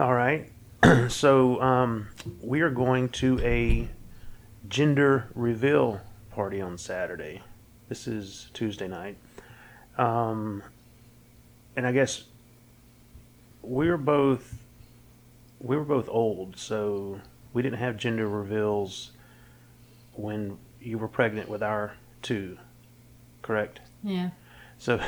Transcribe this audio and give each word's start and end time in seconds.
All 0.00 0.14
right. 0.14 0.50
so 1.08 1.60
um, 1.60 2.08
we 2.40 2.62
are 2.62 2.70
going 2.70 3.10
to 3.10 3.38
a 3.40 3.86
gender 4.66 5.28
reveal 5.34 6.00
party 6.30 6.58
on 6.62 6.78
Saturday. 6.78 7.42
This 7.90 8.06
is 8.08 8.48
Tuesday 8.54 8.88
night. 8.88 9.18
Um, 9.98 10.62
and 11.76 11.86
I 11.86 11.92
guess 11.92 12.24
we're 13.60 13.98
both 13.98 14.56
we 15.58 15.76
were 15.76 15.84
both 15.84 16.08
old, 16.08 16.56
so 16.56 17.20
we 17.52 17.60
didn't 17.60 17.78
have 17.78 17.98
gender 17.98 18.26
reveals 18.26 19.10
when 20.14 20.56
you 20.80 20.96
were 20.96 21.08
pregnant 21.08 21.50
with 21.50 21.62
our 21.62 21.92
two, 22.22 22.56
correct? 23.42 23.80
Yeah. 24.02 24.30
So, 24.78 24.98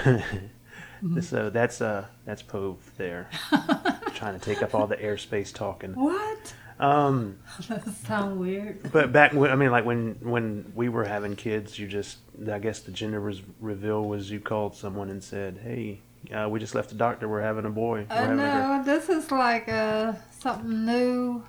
so 1.22 1.48
that's 1.48 1.80
uh 1.80 2.04
that's 2.26 2.42
Pove 2.42 2.76
there, 2.98 3.30
trying 4.22 4.38
to 4.38 4.44
take 4.44 4.62
up 4.62 4.72
all 4.72 4.86
the 4.86 4.96
airspace 4.96 5.52
talking. 5.52 5.94
What? 5.94 6.54
Um, 6.78 7.38
That 7.68 7.84
sound 8.06 8.38
weird. 8.38 8.92
but 8.92 9.12
back 9.12 9.32
when 9.32 9.50
I 9.50 9.56
mean, 9.56 9.72
like 9.72 9.84
when 9.84 10.16
when 10.20 10.72
we 10.76 10.88
were 10.88 11.04
having 11.04 11.34
kids, 11.34 11.78
you 11.78 11.88
just 11.88 12.18
I 12.50 12.58
guess 12.60 12.80
the 12.80 12.92
gender 12.92 13.20
was, 13.20 13.42
reveal 13.60 14.04
was 14.04 14.30
you 14.30 14.38
called 14.38 14.76
someone 14.76 15.10
and 15.10 15.22
said, 15.22 15.58
"Hey, 15.62 16.00
uh, 16.32 16.48
we 16.48 16.60
just 16.60 16.74
left 16.74 16.90
the 16.90 16.94
doctor. 16.94 17.28
We're 17.28 17.42
having 17.42 17.64
a 17.64 17.70
boy." 17.70 18.06
We're 18.08 18.32
a 18.32 18.36
girl." 18.36 18.82
this 18.84 19.08
is 19.08 19.30
like 19.32 19.68
uh, 19.68 20.14
something 20.38 20.86
new. 20.86 21.42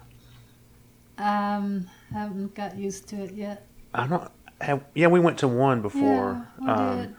Um, 1.19 1.87
haven't 2.11 2.55
got 2.55 2.75
used 2.75 3.07
to 3.09 3.23
it 3.23 3.33
yet. 3.33 3.67
I 3.93 4.07
don't. 4.07 4.31
Have, 4.61 4.83
yeah, 4.95 5.07
we 5.07 5.19
went 5.19 5.39
to 5.39 5.47
one 5.47 5.81
before. 5.81 6.47
Yeah, 6.59 6.65
we 6.65 6.69
um, 6.69 7.01
did. 7.01 7.15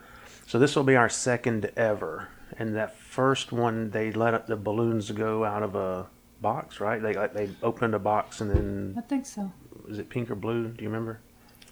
So 0.46 0.58
this 0.58 0.74
will 0.74 0.84
be 0.84 0.96
our 0.96 1.08
second 1.08 1.70
ever, 1.76 2.28
and 2.58 2.74
that 2.76 2.96
first 2.96 3.52
one 3.52 3.90
they 3.90 4.12
let 4.12 4.34
up 4.34 4.46
the 4.46 4.56
balloons 4.56 5.10
go 5.10 5.44
out 5.44 5.62
of 5.62 5.74
a 5.74 6.06
box, 6.40 6.80
right? 6.80 7.00
They 7.00 7.14
like 7.14 7.34
they 7.34 7.50
opened 7.62 7.94
a 7.94 7.98
box 7.98 8.40
and 8.40 8.50
then 8.50 8.94
I 8.98 9.00
think 9.00 9.26
so. 9.26 9.52
was 9.86 9.98
it 9.98 10.08
pink 10.08 10.30
or 10.30 10.34
blue? 10.34 10.68
Do 10.68 10.82
you 10.82 10.88
remember? 10.88 11.20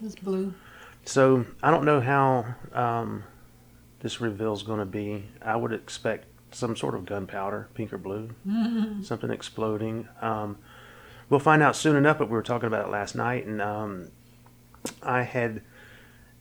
It's 0.04 0.14
blue. 0.16 0.54
So 1.04 1.44
I 1.62 1.70
don't 1.70 1.84
know 1.84 2.00
how 2.00 2.54
um, 2.72 3.24
this 4.00 4.20
reveal 4.20 4.52
is 4.52 4.62
going 4.62 4.78
to 4.78 4.86
be. 4.86 5.24
I 5.40 5.56
would 5.56 5.72
expect 5.72 6.26
some 6.52 6.76
sort 6.76 6.94
of 6.94 7.06
gunpowder, 7.06 7.68
pink 7.74 7.92
or 7.92 7.98
blue, 7.98 8.30
something 9.02 9.30
exploding. 9.30 10.08
Um, 10.20 10.58
we'll 11.28 11.40
find 11.40 11.62
out 11.62 11.76
soon 11.76 11.96
enough. 11.96 12.18
But 12.18 12.28
we 12.28 12.32
were 12.32 12.42
talking 12.42 12.66
about 12.66 12.86
it 12.86 12.90
last 12.90 13.14
night, 13.14 13.46
and 13.46 13.60
um, 13.60 14.10
I 15.02 15.22
had 15.22 15.62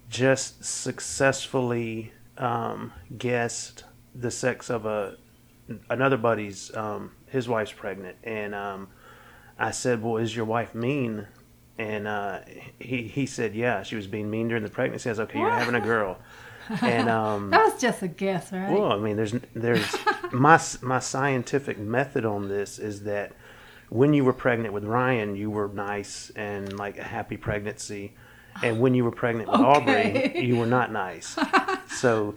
just 0.10 0.64
successfully 0.64 2.12
um, 2.38 2.94
guessed 3.18 3.84
the 4.16 4.32
sex 4.32 4.70
of 4.70 4.86
a 4.86 5.18
another 5.90 6.18
buddy's. 6.18 6.76
Um, 6.76 7.12
his 7.28 7.48
wife's 7.48 7.72
pregnant, 7.72 8.18
and 8.24 8.54
um, 8.54 8.90
I 9.58 9.72
said, 9.72 10.04
"Well, 10.04 10.18
is 10.18 10.36
your 10.36 10.46
wife 10.46 10.76
mean?" 10.76 11.28
And 11.78 12.08
uh, 12.08 12.40
he 12.80 13.04
he 13.04 13.26
said, 13.26 13.56
"Yeah, 13.56 13.84
she 13.84 13.96
was 13.96 14.08
being 14.08 14.30
mean 14.30 14.50
during 14.50 14.64
the 14.64 14.70
pregnancy." 14.70 15.10
I 15.10 15.14
was 15.14 15.20
okay. 15.22 15.40
You're 15.40 15.50
having 15.50 15.76
a 15.76 15.82
girl, 15.82 16.18
and 16.82 17.10
um, 17.10 17.50
That 17.52 17.72
was 17.72 17.82
just 17.82 18.02
a 18.02 18.08
guess, 18.08 18.52
right? 18.52 18.72
well, 18.72 18.92
I 18.92 18.98
mean, 18.98 19.16
there's 19.16 19.34
there's 19.56 19.96
my 20.32 20.60
my 20.82 21.00
scientific 21.00 21.80
method 21.80 22.26
on 22.26 22.50
this 22.50 22.78
is 22.80 23.04
that 23.04 23.32
when 23.90 24.14
you 24.14 24.24
were 24.26 24.34
pregnant 24.34 24.74
with 24.74 24.84
Ryan, 24.84 25.36
you 25.36 25.50
were 25.50 25.70
nice 25.70 26.32
and 26.36 26.78
like 26.78 26.98
a 26.98 27.04
happy 27.04 27.38
pregnancy, 27.38 28.14
and 28.62 28.80
when 28.82 28.94
you 28.94 29.06
were 29.06 29.12
pregnant 29.12 29.50
with 29.50 29.60
Aubrey, 29.62 30.38
you 30.46 30.58
were 30.58 30.66
not 30.66 30.92
nice. 30.92 31.38
so 31.88 32.36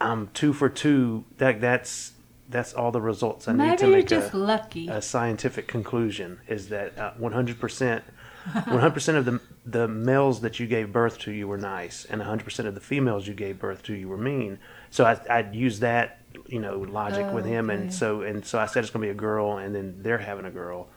I'm 0.00 0.28
two 0.34 0.52
for 0.52 0.68
two. 0.68 1.24
That 1.38 1.60
that's 1.60 2.12
that's 2.48 2.74
all 2.74 2.90
the 2.92 3.00
results 3.00 3.48
I 3.48 3.52
need 3.52 3.58
Maybe 3.58 3.76
to 3.78 3.86
you're 3.86 3.96
make 3.96 4.06
just 4.08 4.32
a, 4.34 4.36
lucky. 4.36 4.88
a 4.88 5.00
scientific 5.00 5.66
conclusion. 5.66 6.40
Is 6.48 6.68
that 6.68 6.98
uh, 6.98 7.12
100 7.18 7.58
percent. 7.60 8.04
100% 8.52 9.16
of 9.16 9.24
the 9.24 9.40
the 9.64 9.88
males 9.88 10.42
that 10.42 10.60
you 10.60 10.66
gave 10.66 10.92
birth 10.92 11.18
to 11.20 11.32
you 11.32 11.48
were 11.48 11.56
nice, 11.56 12.04
and 12.04 12.20
100% 12.20 12.66
of 12.66 12.74
the 12.74 12.80
females 12.80 13.26
you 13.26 13.32
gave 13.32 13.58
birth 13.58 13.82
to 13.84 13.94
you 13.94 14.06
were 14.06 14.18
mean. 14.18 14.58
So 14.90 15.06
I 15.06 15.18
I'd 15.30 15.54
use 15.54 15.80
that 15.80 16.18
you 16.46 16.60
know 16.60 16.80
logic 16.80 17.32
with 17.32 17.46
him, 17.46 17.70
Okay. 17.70 17.80
and 17.80 17.94
so 17.94 18.20
and 18.20 18.44
so 18.44 18.58
I 18.58 18.66
said 18.66 18.84
it's 18.84 18.90
gonna 18.92 19.06
be 19.06 19.10
a 19.10 19.14
girl, 19.14 19.56
and 19.56 19.74
then 19.74 19.96
they're 20.02 20.18
having 20.18 20.44
a 20.44 20.50
girl. 20.50 20.88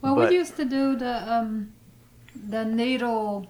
well, 0.00 0.14
but- 0.16 0.30
we 0.30 0.36
used 0.36 0.56
to 0.56 0.64
do 0.64 0.96
the 0.96 1.30
um, 1.30 1.72
the 2.48 2.64
needle, 2.64 3.46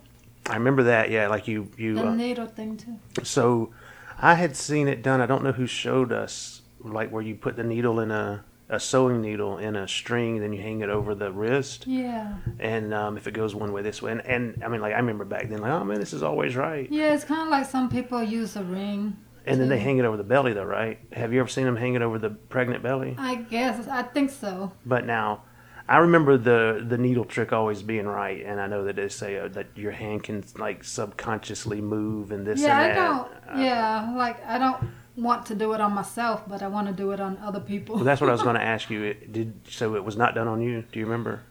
I 0.47 0.55
remember 0.55 0.83
that, 0.85 1.11
yeah, 1.13 1.29
like 1.29 1.47
you 1.47 1.71
you. 1.77 1.95
the 1.95 2.09
Uh, 2.09 2.15
needle 2.17 2.47
thing 2.47 2.77
too. 2.77 2.97
so 3.23 3.71
I 4.19 4.35
had 4.35 4.57
seen 4.57 4.89
it 4.89 5.03
done. 5.03 5.21
I 5.21 5.27
don't 5.27 5.45
know 5.45 5.53
who 5.53 5.67
showed 5.67 6.13
us, 6.13 6.63
like 6.81 7.11
where 7.11 7.23
you 7.23 7.35
put 7.35 7.57
the 7.57 7.65
needle 7.65 8.01
in 8.01 8.11
a 8.11 8.45
a 8.69 8.81
sewing 8.81 9.21
needle 9.21 9.59
in 9.59 9.77
a 9.77 9.87
string, 9.87 10.41
then 10.41 10.53
you 10.53 10.61
hang 10.61 10.81
it 10.81 10.89
over 10.91 11.15
the 11.15 11.31
wrist, 11.31 11.87
Yeah. 11.87 12.35
and 12.59 12.93
um, 12.93 13.17
if 13.17 13.29
it 13.29 13.31
goes 13.33 13.55
one 13.55 13.73
way 13.73 13.81
this 13.83 14.03
way, 14.03 14.11
and, 14.11 14.21
and 14.27 14.65
I 14.65 14.67
mean 14.67 14.81
like 14.81 14.93
I 14.93 14.97
remember 14.97 15.25
back 15.25 15.49
then, 15.49 15.61
like 15.61 15.71
oh 15.71 15.85
man, 15.85 16.01
this 16.01 16.13
is 16.13 16.25
always 16.25 16.57
right. 16.57 16.91
Yeah, 16.91 17.15
it's 17.15 17.23
kind 17.23 17.43
of 17.43 17.49
like 17.49 17.67
some 17.67 17.89
people 17.89 18.21
use 18.25 18.57
a 18.57 18.65
ring. 18.65 19.17
And 19.49 19.61
then 19.61 19.69
they 19.69 19.79
hang 19.79 19.99
it 19.99 20.05
over 20.05 20.17
the 20.17 20.25
belly, 20.25 20.53
though, 20.53 20.65
right? 20.65 20.99
Have 21.13 21.33
you 21.33 21.39
ever 21.39 21.49
seen 21.49 21.67
them 21.67 21.77
hang 21.77 21.95
it 21.95 22.03
over 22.03 22.19
the 22.19 22.31
pregnant 22.31 22.83
belly? 22.83 23.15
I 23.17 23.37
guess 23.37 23.87
I 23.87 24.03
think 24.03 24.31
so. 24.31 24.73
But 24.85 25.07
now, 25.07 25.45
I 25.89 25.99
remember 25.99 26.37
the 26.37 26.85
the 26.87 26.99
needle 26.99 27.25
trick 27.25 27.53
always 27.53 27.83
being 27.83 28.07
right, 28.07 28.45
and 28.45 28.61
I 28.61 28.67
know 28.67 28.85
that 28.85 28.97
they 28.97 29.09
say 29.09 29.39
uh, 29.39 29.49
that 29.49 29.69
your 29.77 29.93
hand 29.93 30.25
can 30.25 30.45
like 30.59 30.83
subconsciously 30.83 31.81
move 31.81 32.33
and 32.33 32.47
this 32.47 32.61
yeah, 32.61 32.79
I 32.79 32.83
and 32.87 32.97
that. 32.97 33.47
don't. 33.47 33.59
Uh, 33.59 33.63
yeah, 33.63 34.15
like 34.17 34.45
I 34.45 34.59
don't 34.59 34.91
want 35.17 35.47
to 35.47 35.55
do 35.55 35.73
it 35.75 35.81
on 35.81 35.93
myself, 35.93 36.43
but 36.49 36.63
I 36.63 36.69
want 36.69 36.89
to 36.89 36.93
do 36.93 37.13
it 37.13 37.21
on 37.21 37.39
other 37.39 37.61
people. 37.61 37.97
Well, 37.97 38.05
that's 38.05 38.21
what 38.21 38.29
I 38.31 38.33
was 38.33 38.43
going 38.43 38.57
to 38.63 38.63
ask 38.63 38.91
you. 38.91 39.05
It 39.05 39.33
did 39.33 39.61
so 39.69 39.95
it 39.95 40.05
was 40.05 40.17
not 40.17 40.35
done 40.35 40.49
on 40.49 40.61
you. 40.61 40.85
Do 40.91 40.99
you 40.99 41.07
remember? 41.07 41.43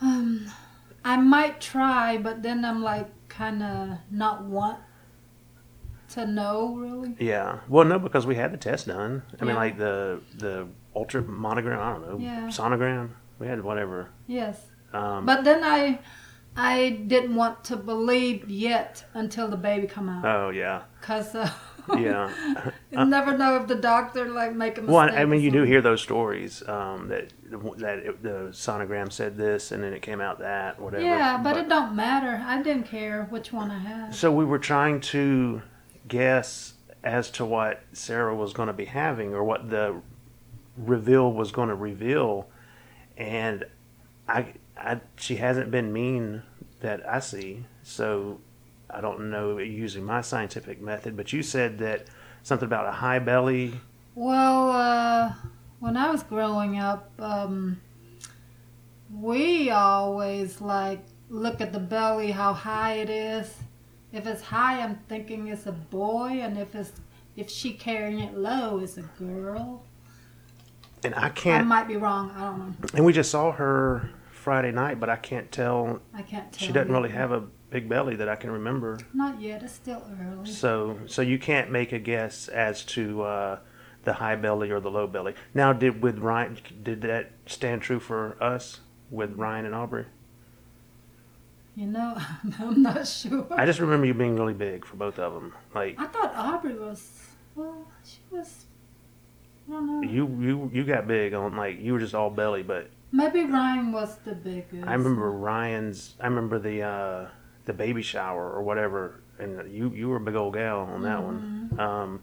Um, 0.00 0.50
I 1.04 1.16
might 1.16 1.60
try, 1.60 2.18
but 2.18 2.42
then 2.42 2.64
I'm 2.64 2.82
like 2.82 3.08
kind 3.28 3.62
of 3.62 3.98
not 4.10 4.42
want 4.44 4.80
to 6.10 6.26
know 6.26 6.74
really. 6.74 7.14
Yeah. 7.20 7.60
Well, 7.68 7.84
no, 7.84 7.98
because 7.98 8.26
we 8.26 8.34
had 8.34 8.52
the 8.52 8.56
test 8.56 8.88
done. 8.88 9.22
I 9.40 9.44
mean, 9.44 9.54
like 9.54 9.78
the 9.78 10.20
the 10.36 10.66
ultra 10.96 11.22
monogram. 11.22 11.80
I 11.80 11.92
don't 11.92 12.08
know. 12.08 12.24
Yeah. 12.24 12.48
Sonogram. 12.48 13.10
We 13.38 13.46
had 13.46 13.62
whatever. 13.62 14.10
Yes, 14.26 14.60
Um, 14.92 15.26
but 15.26 15.44
then 15.44 15.62
I, 15.62 16.00
I 16.56 16.90
didn't 17.06 17.36
want 17.36 17.64
to 17.64 17.76
believe 17.76 18.48
yet 18.48 19.04
until 19.14 19.48
the 19.48 19.56
baby 19.56 19.86
come 19.86 20.08
out, 20.08 20.24
oh 20.24 20.50
yeah. 20.50 20.82
cause 21.00 21.34
uh, 21.34 21.50
Yeah. 21.96 22.70
you 22.90 23.04
never 23.04 23.36
know 23.36 23.56
if 23.56 23.66
the 23.66 23.74
doctor 23.74 24.28
like 24.28 24.54
make 24.54 24.78
a 24.78 24.82
mistake. 24.82 24.94
Well, 24.94 25.10
I 25.10 25.24
mean, 25.24 25.40
you 25.40 25.50
do 25.50 25.62
hear 25.62 25.80
those 25.80 26.02
stories 26.02 26.66
um, 26.68 27.08
that 27.08 27.32
that 27.78 27.98
it, 27.98 28.22
the 28.22 28.50
sonogram 28.52 29.10
said 29.10 29.36
this, 29.36 29.72
and 29.72 29.82
then 29.82 29.92
it 29.92 30.02
came 30.02 30.20
out 30.20 30.40
that, 30.40 30.80
whatever. 30.80 31.02
Yeah, 31.02 31.38
but, 31.42 31.56
it 31.56 31.68
don't 31.68 31.96
matter. 31.96 32.42
I 32.44 32.62
didn't 32.62 32.86
care 32.86 33.26
which 33.30 33.52
one 33.52 33.70
I 33.70 33.78
had. 33.78 34.14
So 34.14 34.30
we 34.30 34.44
were 34.44 34.58
trying 34.58 35.00
to 35.00 35.62
guess 36.06 36.74
as 37.04 37.30
to 37.30 37.44
what 37.44 37.82
Sarah 37.92 38.34
was 38.34 38.52
going 38.52 38.66
to 38.66 38.72
be 38.72 38.86
having, 38.86 39.34
or 39.34 39.42
what 39.44 39.70
the 39.70 40.00
reveal 40.76 41.32
was 41.32 41.52
going 41.52 41.68
to 41.68 41.74
reveal, 41.74 42.48
and 43.18 43.66
I, 44.28 44.54
I, 44.76 45.00
she 45.16 45.36
hasn't 45.36 45.70
been 45.70 45.92
mean 45.92 46.42
that 46.80 47.06
I 47.06 47.18
see. 47.18 47.64
So 47.82 48.40
I 48.88 49.00
don't 49.00 49.30
know 49.30 49.58
using 49.58 50.04
my 50.04 50.22
scientific 50.22 50.80
method, 50.80 51.16
but 51.16 51.32
you 51.32 51.42
said 51.42 51.78
that 51.80 52.06
something 52.44 52.66
about 52.66 52.86
a 52.86 52.92
high 52.92 53.18
belly. 53.18 53.74
Well, 54.14 54.70
uh, 54.70 55.32
when 55.80 55.96
I 55.96 56.10
was 56.10 56.22
growing 56.22 56.78
up, 56.78 57.10
um, 57.18 57.80
we 59.12 59.70
always 59.70 60.60
like 60.60 61.04
look 61.28 61.60
at 61.60 61.72
the 61.72 61.80
belly, 61.80 62.30
how 62.30 62.52
high 62.52 62.94
it 62.94 63.10
is. 63.10 63.52
If 64.12 64.26
it's 64.26 64.42
high, 64.42 64.80
I'm 64.80 65.00
thinking 65.08 65.48
it's 65.48 65.66
a 65.66 65.72
boy, 65.72 66.40
and 66.40 66.56
if 66.56 66.74
it's 66.74 66.92
if 67.36 67.50
she 67.50 67.74
carrying 67.74 68.20
it 68.20 68.36
low, 68.36 68.78
it's 68.78 68.96
a 68.96 69.02
girl. 69.18 69.82
And 71.04 71.14
I 71.14 71.28
can't. 71.30 71.64
I 71.64 71.64
might 71.64 71.88
be 71.88 71.96
wrong. 71.96 72.30
I 72.36 72.40
don't 72.40 72.58
know. 72.58 72.74
And 72.94 73.04
we 73.04 73.12
just 73.12 73.30
saw 73.30 73.52
her 73.52 74.10
Friday 74.32 74.72
night, 74.72 74.98
but 75.00 75.08
I 75.08 75.16
can't 75.16 75.50
tell. 75.52 76.00
I 76.14 76.22
can't 76.22 76.52
tell. 76.52 76.66
She 76.66 76.72
doesn't 76.72 76.92
really 76.92 77.10
have 77.10 77.32
a 77.32 77.44
big 77.70 77.88
belly 77.88 78.16
that 78.16 78.28
I 78.28 78.36
can 78.36 78.50
remember. 78.50 78.98
Not 79.12 79.40
yet. 79.40 79.62
It's 79.62 79.74
still 79.74 80.02
early. 80.20 80.50
So, 80.50 80.98
so 81.06 81.22
you 81.22 81.38
can't 81.38 81.70
make 81.70 81.92
a 81.92 81.98
guess 81.98 82.48
as 82.48 82.84
to 82.86 83.22
uh, 83.22 83.58
the 84.04 84.14
high 84.14 84.36
belly 84.36 84.70
or 84.70 84.80
the 84.80 84.90
low 84.90 85.06
belly. 85.06 85.34
Now, 85.54 85.72
did 85.72 86.02
with 86.02 86.18
Ryan, 86.18 86.58
did 86.82 87.02
that 87.02 87.32
stand 87.46 87.82
true 87.82 88.00
for 88.00 88.42
us 88.42 88.80
with 89.10 89.34
Ryan 89.36 89.66
and 89.66 89.74
Aubrey? 89.74 90.06
You 91.76 91.86
know, 91.86 92.16
I'm 92.58 92.82
not 92.82 93.06
sure. 93.06 93.46
I 93.50 93.64
just 93.64 93.78
remember 93.78 94.06
you 94.06 94.14
being 94.14 94.34
really 94.34 94.54
big 94.54 94.84
for 94.84 94.96
both 94.96 95.18
of 95.18 95.32
them. 95.34 95.54
Like 95.74 95.94
I 95.98 96.06
thought 96.06 96.34
Aubrey 96.34 96.74
was. 96.74 97.08
Well, 97.54 97.86
she 98.04 98.18
was. 98.30 98.64
Don't 99.78 100.02
know. 100.02 100.08
you, 100.08 100.26
you, 100.40 100.70
you 100.72 100.84
got 100.84 101.06
big 101.06 101.34
on 101.34 101.56
like 101.56 101.80
you 101.80 101.92
were 101.92 102.00
just 102.00 102.14
all 102.14 102.30
belly, 102.30 102.62
but 102.62 102.90
Maybe 103.10 103.44
Ryan 103.44 103.92
was 103.92 104.16
the 104.24 104.34
biggest. 104.34 104.86
I 104.86 104.92
remember 104.92 105.30
Ryan's. 105.30 106.14
I 106.20 106.26
remember 106.26 106.58
the 106.58 106.82
uh, 106.82 107.28
the 107.64 107.72
baby 107.72 108.02
shower 108.02 108.50
or 108.50 108.62
whatever, 108.62 109.20
and 109.38 109.72
you 109.72 109.90
you 109.94 110.08
were 110.08 110.16
a 110.16 110.20
big 110.20 110.34
old 110.34 110.54
gal 110.54 110.80
on 110.80 111.02
that 111.02 111.22
one. 111.22 111.78
Um, 111.78 112.22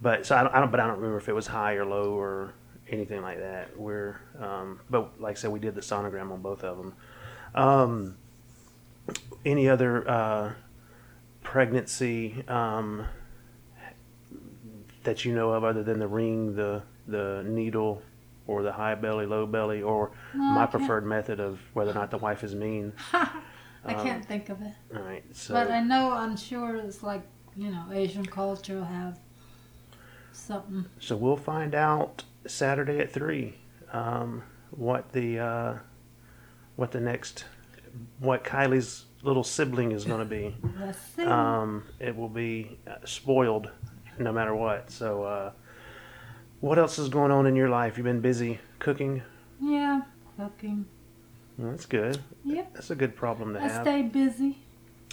but 0.00 0.26
so 0.26 0.36
I 0.36 0.42
don't, 0.44 0.54
I 0.54 0.60
don't. 0.60 0.70
But 0.70 0.80
I 0.80 0.86
don't 0.86 0.96
remember 0.96 1.18
if 1.18 1.28
it 1.28 1.34
was 1.34 1.48
high 1.48 1.74
or 1.74 1.84
low 1.84 2.12
or 2.12 2.54
anything 2.88 3.22
like 3.22 3.38
that. 3.38 3.76
We're, 3.78 4.20
um, 4.38 4.80
but 4.88 5.20
like 5.20 5.32
I 5.36 5.40
said, 5.40 5.50
we 5.50 5.58
did 5.58 5.74
the 5.74 5.80
sonogram 5.80 6.30
on 6.30 6.42
both 6.42 6.62
of 6.62 6.76
them. 6.76 6.94
Um, 7.54 8.16
any 9.44 9.68
other 9.68 10.08
uh, 10.08 10.52
pregnancy 11.42 12.44
um, 12.46 13.04
that 15.02 15.24
you 15.24 15.34
know 15.34 15.50
of, 15.52 15.64
other 15.64 15.82
than 15.82 15.98
the 15.98 16.06
ring, 16.06 16.54
the 16.54 16.82
the 17.10 17.42
needle, 17.46 18.02
or 18.46 18.62
the 18.62 18.72
high 18.72 18.94
belly, 18.94 19.26
low 19.26 19.46
belly, 19.46 19.82
or 19.82 20.12
my 20.34 20.66
preferred 20.66 21.04
method 21.06 21.40
of 21.40 21.60
whether 21.74 21.90
or 21.90 21.94
not 21.94 22.10
the 22.10 22.18
wife 22.18 22.42
is 22.44 22.54
mean? 22.54 22.92
I 23.12 23.94
Um, 23.94 24.04
can't 24.06 24.24
think 24.24 24.48
of 24.50 24.60
it. 24.62 24.72
All 24.94 25.02
right, 25.02 25.24
so 25.32 25.54
But 25.54 25.70
I 25.70 25.80
know, 25.80 26.10
I'm 26.12 26.36
sure 26.36 26.76
it's 26.76 27.02
like, 27.02 27.22
you 27.56 27.70
know, 27.70 27.84
Asian 27.92 28.26
culture 28.26 28.76
will 28.76 28.84
have 28.84 29.18
something. 30.32 30.84
So 30.98 31.16
we'll 31.16 31.36
find 31.36 31.74
out 31.74 32.24
Saturday 32.46 32.98
at 32.98 33.10
three 33.12 33.56
um, 33.92 34.42
what 34.70 35.12
the 35.12 35.38
uh, 35.38 35.74
what 36.76 36.92
the 36.92 37.00
next 37.00 37.44
what 38.18 38.44
Kylie's 38.44 39.06
little 39.22 39.44
sibling 39.44 39.92
is 39.92 40.04
going 40.04 40.20
to 40.20 40.24
be. 40.24 40.56
Um, 41.26 41.84
it 41.98 42.16
will 42.16 42.28
be 42.28 42.78
uh, 42.86 42.94
spoiled 43.04 43.70
no 44.18 44.32
matter 44.32 44.54
what. 44.54 44.90
So 44.90 45.22
uh, 45.24 45.52
what 46.60 46.78
else 46.78 46.98
is 46.98 47.08
going 47.08 47.30
on 47.30 47.46
in 47.46 47.56
your 47.56 47.68
life? 47.68 47.96
You've 47.96 48.04
been 48.04 48.20
busy 48.20 48.58
cooking. 48.78 49.22
yeah, 49.60 50.02
cooking. 50.38 50.86
Well, 51.58 51.70
that's 51.72 51.86
good. 51.86 52.18
Yep. 52.44 52.74
That's 52.74 52.90
a 52.90 52.94
good 52.94 53.14
problem 53.16 53.54
to 53.54 53.60
I 53.60 53.68
have. 53.68 53.82
stay 53.82 54.02
busy. 54.02 54.58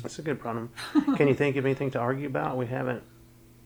That's 0.02 0.20
a 0.20 0.22
good 0.22 0.40
problem. 0.40 0.72
Can 1.18 1.28
you 1.28 1.34
think 1.34 1.56
of 1.58 1.66
anything 1.66 1.92
to 1.92 2.00
argue 2.00 2.28
about? 2.28 2.56
We 2.58 2.68
haven't 2.68 3.04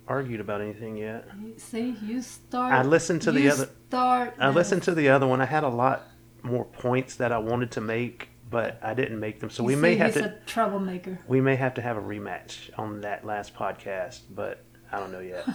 argued 0.07 0.39
about 0.39 0.61
anything 0.61 0.97
yet. 0.97 1.27
You- 1.39 1.53
See, 1.57 1.95
you 2.03 2.21
start. 2.21 2.73
I 2.73 2.81
listened 2.83 3.21
to 3.23 3.31
the 3.31 3.49
other. 3.49 3.69
Start. 3.89 4.33
I 4.39 4.49
listened 4.49 4.83
to 4.83 4.95
the 4.95 5.09
other 5.09 5.27
one. 5.27 5.41
I 5.41 5.45
had 5.45 5.63
a 5.63 5.69
lot 5.69 6.03
more 6.41 6.65
points 6.65 7.15
that 7.17 7.31
I 7.31 7.37
wanted 7.37 7.69
to 7.71 7.81
make, 7.81 8.29
but 8.49 8.79
I 8.81 8.93
didn't 8.95 9.19
make 9.19 9.39
them. 9.41 9.49
So 9.51 9.61
You 9.63 9.67
we 9.67 9.75
may 9.75 9.93
see, 9.93 9.97
have 9.99 10.13
he's 10.15 10.23
to 10.23 10.29
a 10.29 10.39
troublemaker. 10.47 11.19
we 11.27 11.39
may 11.41 11.55
have 11.57 11.75
to 11.75 11.81
have 11.81 11.97
a 11.97 12.01
rematch 12.01 12.71
on 12.79 13.01
that 13.01 13.25
last 13.25 13.53
podcast, 13.53 14.21
but 14.33 14.63
I 14.91 14.99
don't 14.99 15.11
know 15.11 15.19
yet. 15.19 15.45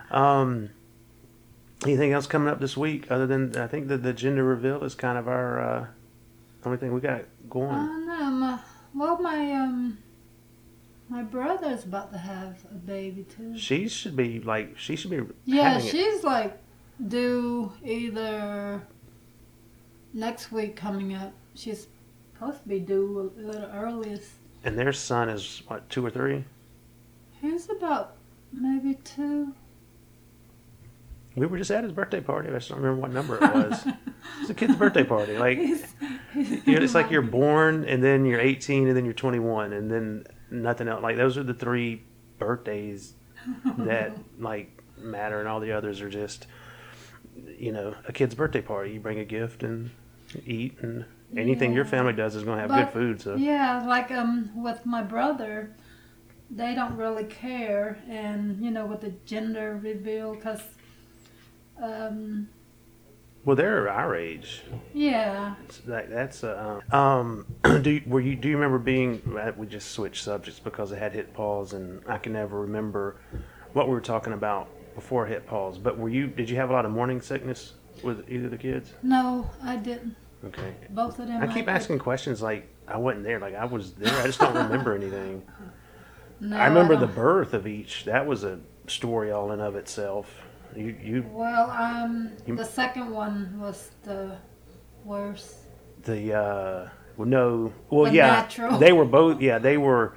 um, 0.10 0.68
anything 1.84 2.12
else 2.12 2.26
coming 2.26 2.48
up 2.48 2.60
this 2.60 2.76
week 2.76 3.10
other 3.10 3.26
than 3.26 3.56
I 3.56 3.66
think 3.66 3.88
the 3.88 3.96
the 3.96 4.12
gender 4.12 4.44
reveal 4.44 4.82
is 4.84 4.94
kind 4.94 5.18
of 5.18 5.28
our 5.28 5.60
uh, 5.60 5.86
only 6.64 6.78
thing 6.78 6.92
we 6.92 7.00
got 7.00 7.22
going. 7.48 7.70
Oh 7.70 7.98
no, 8.06 8.30
my, 8.30 8.58
well 8.94 9.20
my 9.20 9.52
um 9.52 9.98
my 11.08 11.22
brother's 11.22 11.84
about 11.84 12.12
to 12.12 12.18
have 12.18 12.64
a 12.70 12.74
baby 12.74 13.24
too. 13.24 13.56
she 13.58 13.88
should 13.88 14.16
be 14.16 14.40
like 14.40 14.78
she 14.78 14.96
should 14.96 15.10
be 15.10 15.20
Yeah, 15.44 15.70
having 15.74 15.86
it. 15.86 15.90
she's 15.90 16.24
like 16.24 16.58
due 17.08 17.72
either 17.84 18.82
next 20.12 20.50
week 20.52 20.76
coming 20.76 21.14
up. 21.14 21.32
She's 21.54 21.86
supposed 22.32 22.62
to 22.62 22.68
be 22.68 22.80
due 22.80 23.32
a 23.36 23.40
little 23.40 23.70
earliest. 23.72 24.30
And 24.64 24.78
their 24.78 24.92
son 24.92 25.28
is 25.28 25.62
what 25.66 25.88
two 25.90 26.04
or 26.04 26.10
three. 26.10 26.44
He's 27.42 27.68
about 27.68 28.16
maybe 28.52 28.94
two. 29.04 29.52
We 31.36 31.46
were 31.46 31.58
just 31.58 31.70
at 31.70 31.82
his 31.82 31.92
birthday 31.92 32.20
party. 32.20 32.48
I 32.48 32.52
just 32.52 32.68
don't 32.68 32.80
remember 32.80 33.00
what 33.00 33.12
number 33.12 33.36
it 33.36 33.40
was. 33.54 33.86
it's 34.40 34.50
a 34.50 34.54
kid's 34.54 34.76
birthday 34.76 35.02
party. 35.04 35.36
Like 35.36 35.58
He's, 35.58 35.84
he's 36.32 36.66
you 36.66 36.76
know, 36.76 36.82
it's 36.82 36.94
like 36.94 37.10
you're 37.10 37.22
born 37.22 37.84
and 37.84 38.02
then 38.02 38.24
you're 38.24 38.40
18 38.40 38.86
and 38.88 38.96
then 38.96 39.04
you're 39.04 39.14
21 39.14 39.72
and 39.72 39.90
then 39.90 40.26
nothing 40.50 40.86
else. 40.86 41.02
Like 41.02 41.16
those 41.16 41.36
are 41.36 41.42
the 41.42 41.54
three 41.54 42.02
birthdays 42.38 43.14
that 43.78 44.16
like 44.38 44.80
matter, 44.96 45.40
and 45.40 45.48
all 45.48 45.60
the 45.60 45.72
others 45.72 46.00
are 46.00 46.08
just 46.08 46.46
you 47.58 47.72
know 47.72 47.94
a 48.06 48.12
kid's 48.12 48.34
birthday 48.34 48.62
party. 48.62 48.92
You 48.92 49.00
bring 49.00 49.18
a 49.18 49.24
gift 49.24 49.62
and 49.64 49.90
eat, 50.46 50.78
and 50.82 51.04
anything 51.36 51.72
your 51.72 51.84
family 51.84 52.12
does 52.12 52.36
is 52.36 52.44
going 52.44 52.56
to 52.56 52.60
have 52.62 52.70
But- 52.70 52.84
good 52.84 52.92
food. 52.92 53.20
So 53.20 53.34
Yeah, 53.34 53.84
like 53.86 54.10
um 54.12 54.50
with 54.62 54.86
my 54.86 55.02
brother, 55.02 55.74
they 56.50 56.74
don't 56.74 56.96
really 56.96 57.24
care, 57.24 57.98
and 58.08 58.64
you 58.64 58.70
know 58.70 58.86
with 58.86 59.00
the 59.00 59.10
gender 59.26 59.78
reveal, 59.82 60.36
cause 60.36 60.62
um 61.80 62.48
well, 63.44 63.56
they're 63.56 63.90
our 63.90 64.16
age. 64.16 64.62
yeah, 64.94 65.54
That, 65.86 66.08
that's 66.08 66.42
uh, 66.44 66.80
um. 66.90 67.44
Do 67.82 67.90
you, 67.90 68.00
were 68.06 68.20
you 68.22 68.36
do 68.36 68.48
you 68.48 68.54
remember 68.56 68.78
being? 68.78 69.20
uh, 69.38 69.52
We 69.54 69.66
just 69.66 69.90
switched 69.90 70.24
subjects 70.24 70.60
because 70.60 70.92
I 70.94 70.98
had 70.98 71.12
hit 71.12 71.34
pause, 71.34 71.74
and 71.74 72.00
I 72.08 72.16
can 72.16 72.32
never 72.32 72.58
remember 72.62 73.16
what 73.74 73.86
we 73.86 73.92
were 73.92 74.00
talking 74.00 74.32
about 74.32 74.68
before 74.94 75.26
I 75.26 75.28
hit 75.28 75.46
pause. 75.46 75.76
But 75.76 75.98
were 75.98 76.08
you? 76.08 76.26
Did 76.26 76.48
you 76.48 76.56
have 76.56 76.70
a 76.70 76.72
lot 76.72 76.86
of 76.86 76.90
morning 76.92 77.20
sickness 77.20 77.74
with 78.02 78.24
either 78.30 78.46
of 78.46 78.50
the 78.50 78.56
kids? 78.58 78.94
no, 79.02 79.50
I 79.62 79.76
didn't. 79.76 80.16
Okay. 80.46 80.74
Both 80.90 81.18
of 81.18 81.26
them. 81.28 81.42
I 81.42 81.46
keep 81.46 81.66
had- 81.66 81.76
asking 81.76 81.98
questions 81.98 82.40
like 82.40 82.66
I 82.88 82.96
wasn't 82.96 83.24
there. 83.24 83.40
Like 83.40 83.54
I 83.56 83.66
was 83.66 83.92
there. 83.92 84.14
I 84.22 84.26
just 84.26 84.40
don't 84.40 84.54
remember 84.54 84.94
anything. 85.00 85.42
No, 86.40 86.56
I 86.56 86.66
remember 86.68 86.96
the 86.96 87.06
birth 87.06 87.52
of 87.52 87.66
each. 87.66 88.04
That 88.06 88.26
was 88.26 88.42
a 88.42 88.58
story 88.86 89.30
all 89.30 89.52
in 89.52 89.60
of 89.60 89.76
itself. 89.76 90.34
You 90.76 90.96
you 91.02 91.26
Well, 91.32 91.70
um, 91.70 92.30
You- 92.46 92.56
the 92.56 92.64
second 92.64 93.10
one 93.10 93.58
was 93.60 93.90
the 94.02 94.36
worst. 95.04 95.56
the 96.02 96.34
uh 96.34 96.88
well 97.16 97.28
no 97.28 97.72
well 97.90 98.04
The 98.04 98.16
yeah 98.16 98.26
natural. 98.42 98.78
they 98.78 98.92
were 98.92 99.04
both 99.04 99.40
yeah 99.40 99.58
they 99.58 99.76
were 99.78 100.14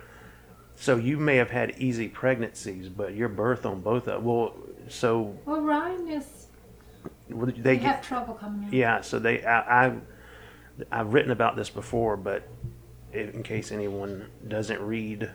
so 0.76 0.96
you 0.98 1.18
may 1.18 1.36
have 1.38 1.50
had 1.50 1.76
easy 1.78 2.08
pregnancies 2.10 2.90
but 2.90 3.14
your 3.14 3.30
birth 3.30 3.66
on 3.66 3.82
both 3.82 4.08
of 4.08 4.24
well 4.24 4.54
so 4.90 5.36
Well, 5.46 5.62
Ryan 5.62 6.08
is. 6.10 6.48
were 7.30 7.46
They 7.48 7.62
they 7.62 7.76
have 7.78 8.02
trouble 8.02 8.34
coming 8.34 8.66
out. 8.68 8.74
yeah 8.74 9.02
so 9.02 9.20
they 9.20 9.44
I, 9.46 9.86
I 9.88 9.94
I've 10.92 11.14
written 11.14 11.32
about 11.32 11.56
this 11.56 11.70
before 11.70 12.18
but 12.18 12.44
in 13.14 13.30
in 13.30 13.44
case 13.44 13.72
anyone 13.72 14.28
doesn't 14.48 14.82
read 14.82 15.30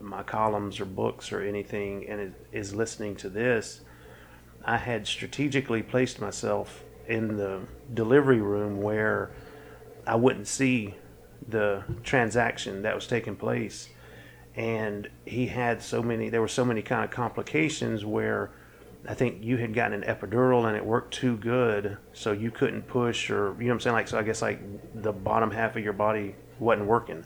my 0.00 0.22
columns 0.22 0.78
or 0.80 0.84
books 0.84 1.32
or 1.32 1.40
anything 1.40 2.06
and 2.08 2.20
is, 2.20 2.32
is 2.52 2.74
listening 2.74 3.16
to 3.16 3.28
this 3.30 3.80
I 4.64 4.78
had 4.78 5.06
strategically 5.06 5.82
placed 5.82 6.20
myself 6.20 6.82
in 7.06 7.36
the 7.36 7.60
delivery 7.92 8.40
room 8.40 8.80
where 8.80 9.30
I 10.06 10.16
wouldn't 10.16 10.48
see 10.48 10.94
the 11.46 11.84
transaction 12.02 12.82
that 12.82 12.94
was 12.94 13.06
taking 13.06 13.36
place. 13.36 13.88
And 14.56 15.08
he 15.26 15.46
had 15.48 15.82
so 15.82 16.02
many, 16.02 16.28
there 16.28 16.40
were 16.40 16.48
so 16.48 16.64
many 16.64 16.80
kind 16.80 17.04
of 17.04 17.10
complications 17.10 18.04
where 18.04 18.50
I 19.06 19.14
think 19.14 19.42
you 19.42 19.58
had 19.58 19.74
gotten 19.74 20.02
an 20.02 20.16
epidural 20.16 20.66
and 20.66 20.76
it 20.76 20.84
worked 20.84 21.12
too 21.12 21.36
good, 21.36 21.98
so 22.12 22.32
you 22.32 22.50
couldn't 22.50 22.82
push, 22.82 23.30
or 23.30 23.54
you 23.58 23.64
know 23.64 23.68
what 23.68 23.74
I'm 23.74 23.80
saying? 23.80 23.94
Like, 23.94 24.08
so 24.08 24.18
I 24.18 24.22
guess 24.22 24.40
like 24.40 24.60
the 24.94 25.12
bottom 25.12 25.50
half 25.50 25.76
of 25.76 25.84
your 25.84 25.92
body 25.92 26.36
wasn't 26.58 26.86
working. 26.86 27.24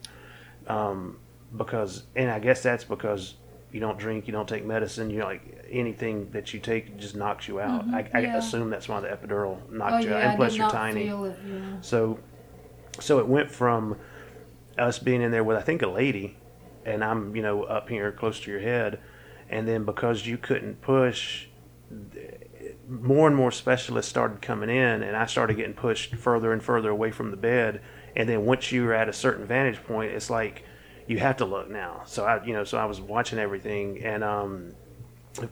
Um, 0.66 1.18
because, 1.56 2.04
and 2.16 2.30
I 2.30 2.40
guess 2.40 2.62
that's 2.62 2.84
because 2.84 3.34
you 3.72 3.80
don't 3.80 3.98
drink, 3.98 4.26
you 4.26 4.32
don't 4.32 4.48
take 4.48 4.64
medicine, 4.64 5.10
you 5.10 5.18
know, 5.18 5.26
like 5.26 5.66
anything 5.70 6.30
that 6.30 6.54
you 6.54 6.60
take 6.60 6.96
just 6.96 7.14
knocks 7.14 7.46
you 7.48 7.60
out. 7.60 7.86
Mhm, 7.88 7.94
I, 7.94 8.10
I 8.18 8.20
yeah. 8.22 8.36
assume 8.36 8.70
that's 8.70 8.88
why 8.88 9.00
the 9.00 9.08
epidural 9.08 9.58
Oh 9.60 9.70
knocked 9.70 10.04
you 10.04 10.12
out. 10.12 10.20
yeah, 10.22 10.28
And 10.28 10.36
plus, 10.36 10.56
you're 10.56 10.68
tiny. 10.70 11.06
it. 11.06 11.38
Yeah. 11.46 11.80
So, 11.80 12.18
so 13.00 13.18
it 13.18 13.26
went 13.28 13.50
from 13.50 13.96
us 14.78 14.98
being 14.98 15.20
in 15.22 15.30
there 15.30 15.44
with 15.44 15.56
I 15.56 15.62
think 15.62 15.82
a 15.82 15.86
lady, 15.88 16.36
and 16.84 17.04
I'm 17.04 17.34
you 17.36 17.42
know 17.42 17.64
up 17.64 17.88
here 17.88 18.10
close 18.12 18.40
to 18.40 18.50
your 18.50 18.60
head, 18.60 19.00
and 19.50 19.68
then 19.68 19.84
because 19.84 20.26
you 20.26 20.38
couldn't 20.38 20.80
push, 20.80 21.46
more 22.88 23.26
and 23.26 23.36
more 23.36 23.50
specialists 23.50 24.08
started 24.10 24.40
coming 24.40 24.70
in, 24.70 25.02
and 25.02 25.16
I 25.16 25.26
started 25.26 25.56
getting 25.56 25.74
pushed 25.74 26.14
further 26.14 26.52
and 26.52 26.62
further 26.62 26.90
away 26.90 27.10
from 27.10 27.30
the 27.30 27.36
bed, 27.36 27.80
and 28.16 28.28
then 28.28 28.44
once 28.46 28.72
you 28.72 28.84
were 28.84 28.94
at 28.94 29.08
a 29.08 29.12
certain 29.12 29.46
vantage 29.46 29.82
point, 29.84 30.12
it's 30.12 30.30
like 30.30 30.64
you 31.08 31.18
have 31.18 31.38
to 31.38 31.44
look 31.44 31.68
now. 31.70 32.02
So 32.06 32.24
I 32.24 32.44
you 32.44 32.52
know 32.52 32.64
so 32.64 32.78
I 32.78 32.84
was 32.84 33.00
watching 33.00 33.38
everything, 33.38 34.02
and 34.04 34.22
um, 34.22 34.74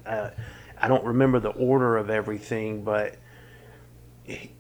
uh, 0.04 0.30
I 0.80 0.88
don't 0.88 1.04
remember 1.04 1.40
the 1.40 1.50
order 1.50 1.96
of 1.96 2.10
everything, 2.10 2.84
but 2.84 3.16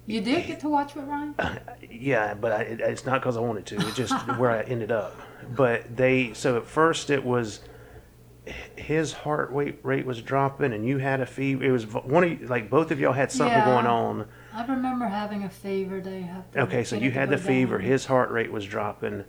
You 0.06 0.20
did 0.20 0.46
get 0.46 0.60
to 0.60 0.68
watch 0.68 0.94
with 0.94 1.04
Ryan. 1.06 1.34
yeah, 1.90 2.34
but 2.34 2.52
I, 2.52 2.62
it, 2.62 2.80
it's 2.80 3.04
not 3.04 3.20
because 3.20 3.36
I 3.36 3.40
wanted 3.40 3.66
to. 3.66 3.76
It's 3.76 3.96
just 3.96 4.14
where 4.38 4.50
I 4.50 4.62
ended 4.62 4.90
up. 4.90 5.14
But 5.54 5.96
they 5.96 6.32
so 6.32 6.56
at 6.56 6.66
first 6.66 7.10
it 7.10 7.24
was 7.24 7.60
his 8.76 9.12
heart 9.12 9.50
rate 9.50 9.78
rate 9.82 10.06
was 10.06 10.22
dropping, 10.22 10.72
and 10.72 10.86
you 10.86 10.98
had 10.98 11.20
a 11.20 11.26
fever. 11.26 11.64
It 11.64 11.70
was 11.72 11.84
one 11.86 12.24
of 12.24 12.30
you, 12.40 12.46
like 12.46 12.70
both 12.70 12.90
of 12.90 13.00
y'all 13.00 13.12
had 13.12 13.30
something 13.32 13.58
Yeah. 13.58 13.64
going 13.64 13.86
on. 13.86 14.26
I 14.54 14.64
remember 14.64 15.06
having 15.06 15.42
a 15.44 15.50
fever. 15.50 16.00
They 16.00 16.22
have. 16.22 16.44
Okay, 16.56 16.84
so 16.84 16.96
you 16.96 17.10
had 17.10 17.28
the 17.28 17.38
fever. 17.38 17.78
down. 17.78 17.86
His 17.86 18.06
heart 18.06 18.30
rate 18.30 18.50
was 18.52 18.64
dropping, 18.64 19.24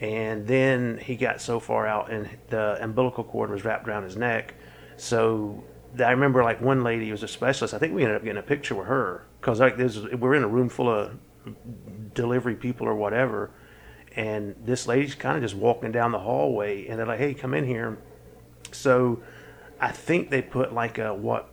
and 0.00 0.46
then 0.46 0.98
he 0.98 1.14
got 1.14 1.40
so 1.40 1.60
far 1.60 1.86
out, 1.86 2.10
and 2.10 2.28
the 2.48 2.78
umbilical 2.82 3.22
cord 3.22 3.50
was 3.50 3.64
wrapped 3.64 3.86
around 3.86 4.04
his 4.04 4.16
neck. 4.16 4.54
So 4.96 5.62
I 5.98 6.10
remember, 6.10 6.42
like 6.42 6.60
one 6.60 6.82
lady 6.82 7.10
was 7.10 7.22
a 7.22 7.28
specialist. 7.28 7.74
I 7.74 7.78
think 7.78 7.94
we 7.94 8.02
ended 8.02 8.16
up 8.16 8.24
getting 8.24 8.38
a 8.38 8.42
picture 8.42 8.74
with 8.74 8.86
her 8.86 9.26
because 9.40 9.60
like 9.60 9.76
this, 9.76 9.98
we're 9.98 10.34
in 10.34 10.42
a 10.42 10.48
room 10.48 10.70
full 10.70 10.88
of 10.88 11.18
delivery 12.14 12.54
people 12.54 12.86
or 12.86 12.94
whatever, 12.94 13.50
and 14.16 14.56
this 14.64 14.86
lady's 14.86 15.14
kind 15.14 15.36
of 15.36 15.42
just 15.42 15.54
walking 15.54 15.92
down 15.92 16.12
the 16.12 16.18
hallway, 16.18 16.86
and 16.86 16.98
they're 16.98 17.06
like, 17.06 17.18
"Hey, 17.18 17.34
come 17.34 17.52
in 17.52 17.66
here." 17.66 17.98
So 18.72 19.22
I 19.78 19.92
think 19.92 20.30
they 20.30 20.40
put 20.40 20.72
like 20.72 20.98
a 20.98 21.12
what 21.12 21.50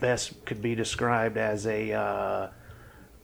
best 0.00 0.44
could 0.46 0.62
be 0.62 0.74
described 0.74 1.36
as 1.36 1.66
a 1.66 1.92
uh, 1.92 2.48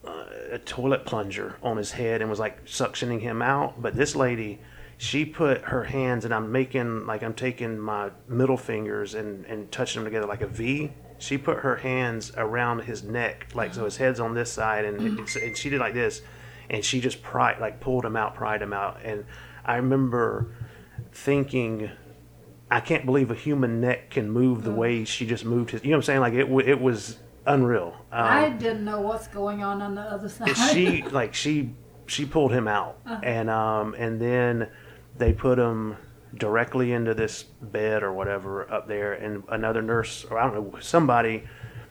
a 0.05 0.59
toilet 0.59 1.05
plunger 1.05 1.55
on 1.63 1.77
his 1.77 1.91
head 1.91 2.21
and 2.21 2.29
was 2.29 2.39
like 2.39 2.65
suctioning 2.65 3.21
him 3.21 3.41
out. 3.41 3.81
But 3.81 3.95
this 3.95 4.15
lady, 4.15 4.59
she 4.97 5.25
put 5.25 5.61
her 5.61 5.83
hands 5.83 6.25
and 6.25 6.33
I'm 6.33 6.51
making 6.51 7.05
like 7.05 7.23
I'm 7.23 7.33
taking 7.33 7.79
my 7.79 8.11
middle 8.27 8.57
fingers 8.57 9.15
and 9.15 9.45
and 9.45 9.71
touching 9.71 10.01
them 10.01 10.11
together 10.11 10.27
like 10.27 10.41
a 10.41 10.47
V. 10.47 10.91
She 11.17 11.37
put 11.37 11.59
her 11.59 11.77
hands 11.77 12.33
around 12.35 12.79
his 12.81 13.03
neck, 13.03 13.47
like 13.53 13.73
so 13.73 13.85
his 13.85 13.97
head's 13.97 14.19
on 14.19 14.33
this 14.33 14.51
side, 14.51 14.83
and, 14.83 14.99
mm-hmm. 14.99 15.45
and 15.45 15.57
she 15.57 15.69
did 15.69 15.79
like 15.79 15.93
this, 15.93 16.21
and 16.69 16.83
she 16.83 16.99
just 16.99 17.23
pried, 17.23 17.61
like 17.61 17.79
pulled 17.79 18.03
him 18.03 18.17
out, 18.17 18.35
pried 18.35 18.61
him 18.61 18.73
out, 18.73 18.99
and 19.05 19.23
I 19.63 19.77
remember 19.77 20.53
thinking, 21.13 21.89
I 22.69 22.81
can't 22.81 23.05
believe 23.05 23.31
a 23.31 23.35
human 23.35 23.79
neck 23.79 24.09
can 24.09 24.29
move 24.29 24.63
the 24.63 24.71
mm. 24.71 24.75
way 24.75 25.05
she 25.05 25.25
just 25.25 25.45
moved 25.45 25.71
his. 25.71 25.83
You 25.83 25.91
know 25.91 25.97
what 25.97 25.99
I'm 25.99 26.03
saying? 26.03 26.19
Like 26.19 26.33
it, 26.33 26.67
it 26.67 26.81
was 26.81 27.17
unreal. 27.45 27.95
Um, 28.11 28.25
I 28.25 28.49
didn't 28.49 28.85
know 28.85 29.01
what's 29.01 29.27
going 29.27 29.63
on 29.63 29.81
on 29.81 29.95
the 29.95 30.01
other 30.01 30.29
side. 30.29 30.55
she 30.57 31.01
like 31.11 31.33
she 31.33 31.71
she 32.05 32.25
pulled 32.25 32.51
him 32.51 32.67
out 32.67 32.97
and 33.23 33.49
um 33.49 33.95
and 33.97 34.19
then 34.21 34.69
they 35.17 35.31
put 35.33 35.57
him 35.57 35.95
directly 36.35 36.91
into 36.91 37.13
this 37.13 37.43
bed 37.61 38.03
or 38.03 38.11
whatever 38.11 38.69
up 38.71 38.87
there 38.87 39.13
and 39.13 39.43
another 39.49 39.81
nurse 39.81 40.25
or 40.29 40.37
i 40.37 40.43
don't 40.43 40.53
know 40.73 40.79
somebody 40.81 41.43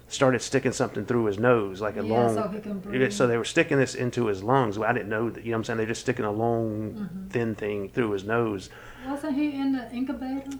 started 0.08 0.42
sticking 0.42 0.72
something 0.72 1.06
through 1.06 1.24
his 1.24 1.38
nose 1.38 1.80
like 1.80 1.96
a 1.96 2.02
Yeah, 2.02 2.12
long 2.12 2.34
so 2.34 2.48
he 2.48 2.60
can 2.60 2.80
breathe. 2.80 3.10
so 3.12 3.26
they 3.26 3.38
were 3.38 3.44
sticking 3.44 3.78
this 3.78 3.94
into 3.94 4.26
his 4.26 4.42
lungs 4.42 4.76
i 4.78 4.92
didn't 4.92 5.08
know 5.08 5.30
that 5.30 5.44
you 5.44 5.52
know 5.52 5.56
what 5.56 5.60
i'm 5.60 5.64
saying 5.64 5.76
they're 5.78 5.86
just 5.86 6.02
sticking 6.02 6.24
a 6.26 6.32
long 6.32 6.92
Mm-hmm. 6.92 7.28
thin 7.28 7.54
thing 7.54 7.88
through 7.88 8.10
his 8.10 8.24
nose 8.24 8.68
Wasn't 9.06 9.34
he 9.34 9.52
in 9.54 9.72
the 9.72 9.90
incubator? 9.92 10.50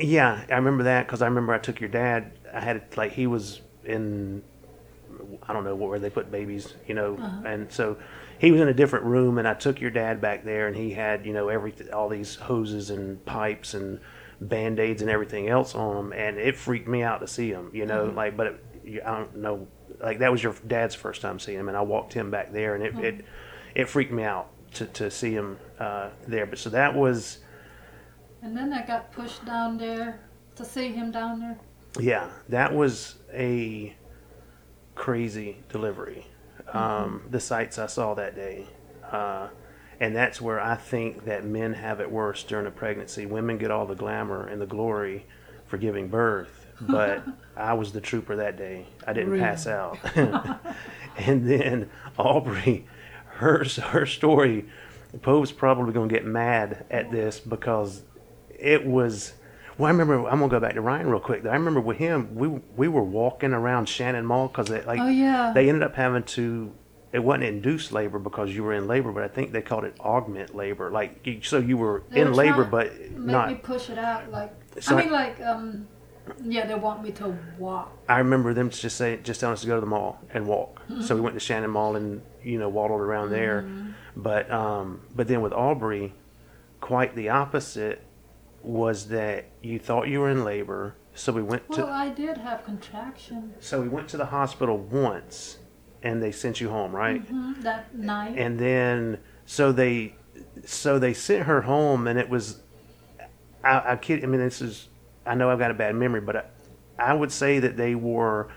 yeah, 0.00 0.44
I 0.48 0.54
remember 0.54 0.84
that 0.84 1.06
because 1.06 1.20
I 1.20 1.26
remember 1.26 1.52
I 1.52 1.58
took 1.58 1.80
your 1.80 1.90
dad. 1.90 2.32
I 2.52 2.60
had 2.60 2.96
like 2.96 3.12
he 3.12 3.26
was 3.26 3.60
in, 3.84 4.42
I 5.42 5.52
don't 5.52 5.64
know 5.64 5.74
where 5.74 5.98
they 5.98 6.10
put 6.10 6.30
babies, 6.30 6.74
you 6.86 6.94
know, 6.94 7.16
uh-huh. 7.16 7.46
and 7.46 7.72
so 7.72 7.96
he 8.38 8.50
was 8.50 8.60
in 8.60 8.68
a 8.68 8.74
different 8.74 9.04
room, 9.04 9.38
and 9.38 9.46
I 9.46 9.54
took 9.54 9.80
your 9.80 9.90
dad 9.90 10.20
back 10.20 10.44
there, 10.44 10.66
and 10.66 10.76
he 10.76 10.92
had 10.92 11.24
you 11.24 11.32
know 11.32 11.48
every 11.48 11.74
all 11.92 12.08
these 12.08 12.36
hoses 12.36 12.90
and 12.90 13.24
pipes 13.24 13.74
and 13.74 14.00
band 14.40 14.78
aids 14.78 15.02
and 15.02 15.10
everything 15.10 15.48
else 15.48 15.74
on 15.74 15.96
him, 15.96 16.12
and 16.12 16.38
it 16.38 16.56
freaked 16.56 16.88
me 16.88 17.02
out 17.02 17.20
to 17.20 17.26
see 17.26 17.50
him, 17.50 17.70
you 17.72 17.86
know, 17.86 18.06
mm-hmm. 18.06 18.16
like 18.16 18.36
but 18.36 18.46
it, 18.84 19.02
I 19.04 19.18
don't 19.18 19.36
know, 19.36 19.66
like 20.00 20.18
that 20.18 20.30
was 20.30 20.42
your 20.42 20.54
dad's 20.66 20.94
first 20.94 21.20
time 21.20 21.38
seeing 21.38 21.58
him, 21.58 21.68
and 21.68 21.76
I 21.76 21.82
walked 21.82 22.12
him 22.12 22.30
back 22.30 22.52
there, 22.52 22.74
and 22.74 22.84
it 22.84 22.94
it, 22.98 23.14
mm-hmm. 23.18 23.26
it 23.74 23.88
freaked 23.88 24.12
me 24.12 24.24
out 24.24 24.50
to 24.74 24.86
to 24.86 25.10
see 25.10 25.32
him 25.32 25.58
uh, 25.78 26.10
there, 26.26 26.46
but 26.46 26.58
so 26.58 26.70
that 26.70 26.94
was. 26.94 27.38
And 28.42 28.54
then 28.54 28.72
I 28.74 28.84
got 28.84 29.10
pushed 29.12 29.44
down 29.46 29.78
there 29.78 30.20
to 30.56 30.64
see 30.64 30.92
him 30.92 31.10
down 31.10 31.40
there. 31.40 31.58
Yeah, 32.00 32.28
that 32.48 32.74
was 32.74 33.14
a 33.32 33.94
crazy 34.94 35.58
delivery. 35.68 36.26
Um, 36.72 37.22
the 37.30 37.40
sights 37.40 37.78
I 37.78 37.86
saw 37.86 38.14
that 38.14 38.34
day. 38.34 38.66
Uh, 39.10 39.48
and 40.00 40.14
that's 40.16 40.40
where 40.40 40.60
I 40.60 40.74
think 40.74 41.24
that 41.26 41.44
men 41.44 41.74
have 41.74 42.00
it 42.00 42.10
worse 42.10 42.42
during 42.42 42.66
a 42.66 42.70
pregnancy. 42.70 43.26
Women 43.26 43.58
get 43.58 43.70
all 43.70 43.86
the 43.86 43.94
glamour 43.94 44.46
and 44.46 44.60
the 44.60 44.66
glory 44.66 45.24
for 45.66 45.76
giving 45.78 46.08
birth, 46.08 46.66
but 46.80 47.24
I 47.56 47.74
was 47.74 47.92
the 47.92 48.00
trooper 48.00 48.36
that 48.36 48.56
day. 48.56 48.86
I 49.06 49.12
didn't 49.12 49.30
Really? 49.30 49.44
pass 49.44 49.66
out. 49.68 49.98
and 51.16 51.48
then 51.48 51.90
Aubrey, 52.18 52.86
her 53.36 53.64
her 53.64 54.04
story, 54.06 54.66
Poe's 55.22 55.52
probably 55.52 55.92
going 55.92 56.08
to 56.08 56.14
get 56.14 56.24
mad 56.24 56.86
at 56.90 57.10
this 57.12 57.38
because 57.38 58.02
it 58.50 58.84
was. 58.84 59.34
Well, 59.78 59.86
I 59.88 59.90
remember. 59.90 60.26
I'm 60.28 60.38
gonna 60.38 60.48
go 60.48 60.60
back 60.60 60.74
to 60.74 60.80
Ryan 60.80 61.08
real 61.08 61.20
quick. 61.20 61.44
I 61.44 61.52
remember 61.54 61.80
with 61.80 61.96
him, 61.96 62.34
we 62.34 62.48
we 62.76 62.88
were 62.88 63.02
walking 63.02 63.52
around 63.52 63.88
Shannon 63.88 64.24
Mall 64.24 64.48
because 64.48 64.70
like 64.70 65.00
Oh, 65.00 65.08
yeah. 65.08 65.52
they 65.54 65.68
ended 65.68 65.82
up 65.82 65.94
having 65.96 66.22
to. 66.22 66.72
It 67.12 67.22
wasn't 67.22 67.44
induced 67.44 67.92
labor 67.92 68.18
because 68.18 68.54
you 68.54 68.64
were 68.64 68.72
in 68.74 68.88
labor, 68.88 69.12
but 69.12 69.22
I 69.22 69.28
think 69.28 69.52
they 69.52 69.62
called 69.62 69.84
it 69.84 69.94
augment 70.00 70.54
labor. 70.56 70.90
Like 70.90 71.26
so, 71.42 71.58
you 71.58 71.76
were 71.76 72.02
They 72.10 72.20
in 72.20 72.28
were 72.28 72.34
labor, 72.34 72.64
but 72.64 73.12
not. 73.12 73.48
Me 73.50 73.54
push 73.56 73.88
it 73.88 73.98
out. 73.98 74.30
Like 74.32 74.52
So 74.80 74.96
I 74.96 75.02
mean, 75.02 75.12
like 75.12 75.40
um, 75.40 75.86
yeah, 76.42 76.66
they 76.66 76.74
want 76.74 77.02
me 77.04 77.12
to 77.12 77.36
walk. 77.58 77.96
I 78.08 78.18
remember 78.18 78.52
them 78.52 78.70
just 78.70 78.96
say 78.96 79.18
just 79.22 79.40
telling 79.40 79.52
us 79.52 79.60
to 79.60 79.66
go 79.68 79.74
to 79.76 79.80
the 79.80 79.86
mall 79.86 80.18
and 80.32 80.46
walk. 80.46 80.82
So 81.02 81.14
we 81.14 81.20
went 81.20 81.34
to 81.34 81.40
Shannon 81.40 81.70
Mall 81.70 81.94
and 81.96 82.20
you 82.42 82.58
know 82.58 82.68
waddled 82.68 83.00
around 83.00 83.30
there. 83.30 83.64
But 84.16 84.50
um, 84.50 85.00
but 85.14 85.28
then 85.28 85.40
with 85.40 85.52
Aubrey, 85.52 86.14
quite 86.80 87.14
the 87.14 87.28
opposite 87.28 88.02
was 88.64 89.08
that 89.08 89.46
you 89.62 89.78
thought 89.78 90.08
you 90.08 90.20
were 90.20 90.30
in 90.30 90.44
labor. 90.44 90.96
So 91.14 91.32
we 91.32 91.42
went 91.42 91.70
to. 91.72 91.82
Well, 91.82 91.92
I 91.92 92.08
did 92.08 92.38
have 92.38 92.64
contraction 92.64 93.54
so 93.60 93.80
we 93.80 93.88
went 93.88 94.08
to 94.08 94.16
the 94.16 94.26
hospital 94.26 94.78
once, 94.78 95.58
and 96.02 96.22
they 96.22 96.32
sent 96.32 96.60
you 96.60 96.70
home, 96.70 96.94
right? 96.94 97.24
Mhm, 97.24 97.62
that 97.62 97.94
night. 97.94 98.36
And 98.36 98.58
then 98.58 99.18
so 99.46 99.70
they 99.70 100.16
so 100.64 100.98
they 100.98 101.14
sent 101.14 101.44
her 101.46 101.62
home, 101.62 102.08
and 102.08 102.18
it 102.18 102.28
was 102.28 102.60
I, 103.62 103.92
I 103.92 103.96
kid. 103.96 104.24
I 104.24 104.26
mean, 104.26 104.40
this 104.40 104.60
is 104.60 104.88
I 105.24 105.34
know 105.34 105.50
I've 105.50 105.58
got 105.58 105.70
a 105.70 105.74
bad 105.74 105.94
memory, 105.94 106.20
but 106.20 106.36
I, 106.36 106.44
I 106.98 107.14
would 107.14 107.30
say 107.30 107.60
that 107.60 107.76
they 107.76 107.94
were 107.94 108.48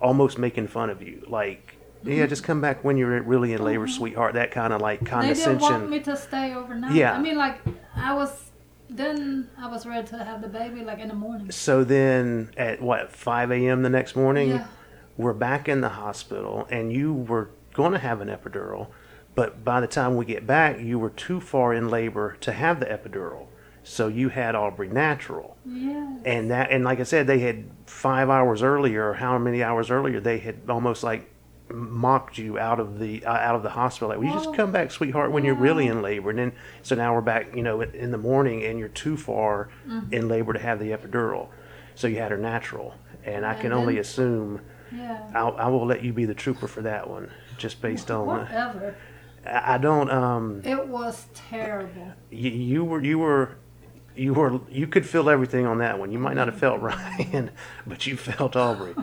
almost 0.00 0.38
making 0.38 0.68
fun 0.68 0.90
of 0.90 1.02
you, 1.02 1.24
like. 1.28 1.76
Yeah, 2.04 2.26
just 2.26 2.42
come 2.42 2.60
back 2.60 2.82
when 2.82 2.96
you're 2.96 3.22
really 3.22 3.52
in 3.52 3.62
labor, 3.62 3.86
sweetheart. 3.86 4.34
That 4.34 4.50
kind 4.50 4.72
of 4.72 4.80
like 4.80 5.06
condescension. 5.06 5.52
they 5.52 5.58
didn't 5.60 5.80
want 5.80 5.90
me 5.90 6.00
to 6.00 6.16
stay 6.16 6.52
overnight. 6.52 6.96
Yeah. 6.96 7.12
I 7.12 7.20
mean, 7.20 7.36
like 7.36 7.60
I 7.94 8.12
was 8.12 8.50
then 8.96 9.48
I 9.58 9.66
was 9.68 9.86
ready 9.86 10.06
to 10.08 10.24
have 10.24 10.42
the 10.42 10.48
baby 10.48 10.84
like 10.84 10.98
in 10.98 11.08
the 11.08 11.14
morning. 11.14 11.50
So 11.50 11.84
then, 11.84 12.50
at 12.56 12.80
what 12.82 13.12
5 13.12 13.50
a.m. 13.52 13.82
the 13.82 13.90
next 13.90 14.14
morning, 14.16 14.50
Yeah. 14.50 14.66
we're 15.16 15.32
back 15.32 15.68
in 15.68 15.80
the 15.80 15.90
hospital, 15.90 16.66
and 16.70 16.92
you 16.92 17.12
were 17.12 17.50
going 17.74 17.92
to 17.92 17.98
have 17.98 18.20
an 18.20 18.28
epidural, 18.28 18.88
but 19.34 19.64
by 19.64 19.80
the 19.80 19.86
time 19.86 20.16
we 20.16 20.24
get 20.24 20.46
back, 20.46 20.78
you 20.80 20.98
were 20.98 21.10
too 21.10 21.40
far 21.40 21.72
in 21.72 21.88
labor 21.88 22.36
to 22.40 22.52
have 22.52 22.80
the 22.80 22.86
epidural. 22.86 23.46
So 23.84 24.06
you 24.08 24.28
had 24.28 24.54
Aubrey 24.54 24.88
natural, 24.88 25.56
Yeah. 25.64 26.18
and 26.24 26.50
that, 26.50 26.70
and 26.70 26.84
like 26.84 27.00
I 27.00 27.04
said, 27.04 27.26
they 27.26 27.40
had 27.40 27.64
five 27.86 28.28
hours 28.30 28.62
earlier, 28.62 29.08
or 29.10 29.14
how 29.14 29.38
many 29.38 29.62
hours 29.62 29.90
earlier, 29.90 30.20
they 30.20 30.38
had 30.38 30.56
almost 30.68 31.02
like 31.02 31.28
mocked 31.72 32.38
you 32.38 32.58
out 32.58 32.78
of 32.80 32.98
the 32.98 33.24
uh, 33.24 33.30
out 33.32 33.54
of 33.54 33.62
the 33.62 33.70
hospital. 33.70 34.08
Like, 34.10 34.18
will 34.18 34.26
you 34.26 34.32
just 34.34 34.54
come 34.54 34.70
back, 34.72 34.90
sweetheart, 34.90 35.32
when 35.32 35.44
you're 35.44 35.54
really 35.54 35.86
in 35.86 36.02
labor? 36.02 36.30
And 36.30 36.38
then, 36.38 36.52
so 36.82 36.94
now 36.94 37.14
we're 37.14 37.20
back, 37.20 37.54
you 37.56 37.62
know, 37.62 37.80
in- 37.80 37.94
in 37.94 38.10
the 38.10 38.18
morning, 38.18 38.62
and 38.64 38.78
you're 38.78 38.88
too 38.88 39.16
far 39.16 39.68
Mm-hmm. 39.88 40.12
in 40.12 40.28
labor 40.28 40.52
to 40.52 40.58
have 40.58 40.78
the 40.78 40.90
epidural. 40.90 41.48
So 41.94 42.06
you 42.06 42.18
had 42.18 42.30
her 42.30 42.38
natural, 42.38 42.94
and 43.24 43.44
I 43.44 43.52
And 43.52 43.60
can 43.62 43.72
only 43.72 43.98
assume 43.98 44.60
Yeah. 44.90 45.18
I'll, 45.34 45.56
I 45.56 45.68
will 45.68 45.86
let 45.86 46.02
you 46.04 46.12
be 46.12 46.24
the 46.26 46.34
trooper 46.34 46.66
for 46.68 46.82
that 46.82 47.08
one, 47.08 47.30
just 47.58 47.80
based 47.82 48.10
on. 48.10 48.26
Whatever. 48.26 48.94
I 49.46 49.74
I 49.74 49.78
don't. 49.78 50.10
Um, 50.10 50.62
It 50.64 50.86
was 50.88 51.26
terrible. 51.34 52.12
you, 52.30 52.50
you 52.50 52.84
were 52.84 53.02
you 53.02 53.18
were 53.18 53.56
you 54.16 54.34
were 54.34 54.60
you 54.70 54.86
could 54.86 55.06
feel 55.06 55.28
everything 55.30 55.66
on 55.66 55.78
that 55.78 55.98
one. 55.98 56.12
You 56.12 56.18
might 56.18 56.34
not 56.34 56.48
have 56.48 56.58
felt 56.58 56.80
Ryan, 56.90 57.50
but 57.86 58.06
you 58.06 58.16
felt 58.16 58.56
Aubrey. 58.56 58.94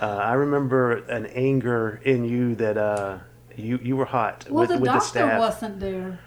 Uh, 0.00 0.06
I 0.06 0.34
remember 0.34 0.92
an 0.92 1.26
anger 1.26 2.00
in 2.04 2.24
you 2.24 2.54
that 2.56 2.76
uh, 2.76 3.18
you 3.56 3.78
you 3.82 3.96
were 3.96 4.04
hot 4.06 4.46
Well, 4.48 4.60
with 4.62 4.68
the 4.70 4.74
with 4.76 4.84
the 4.84 4.92
doctor 4.98 5.08
staff. 5.08 5.38
wasn't 5.40 5.80
there. 5.80 6.18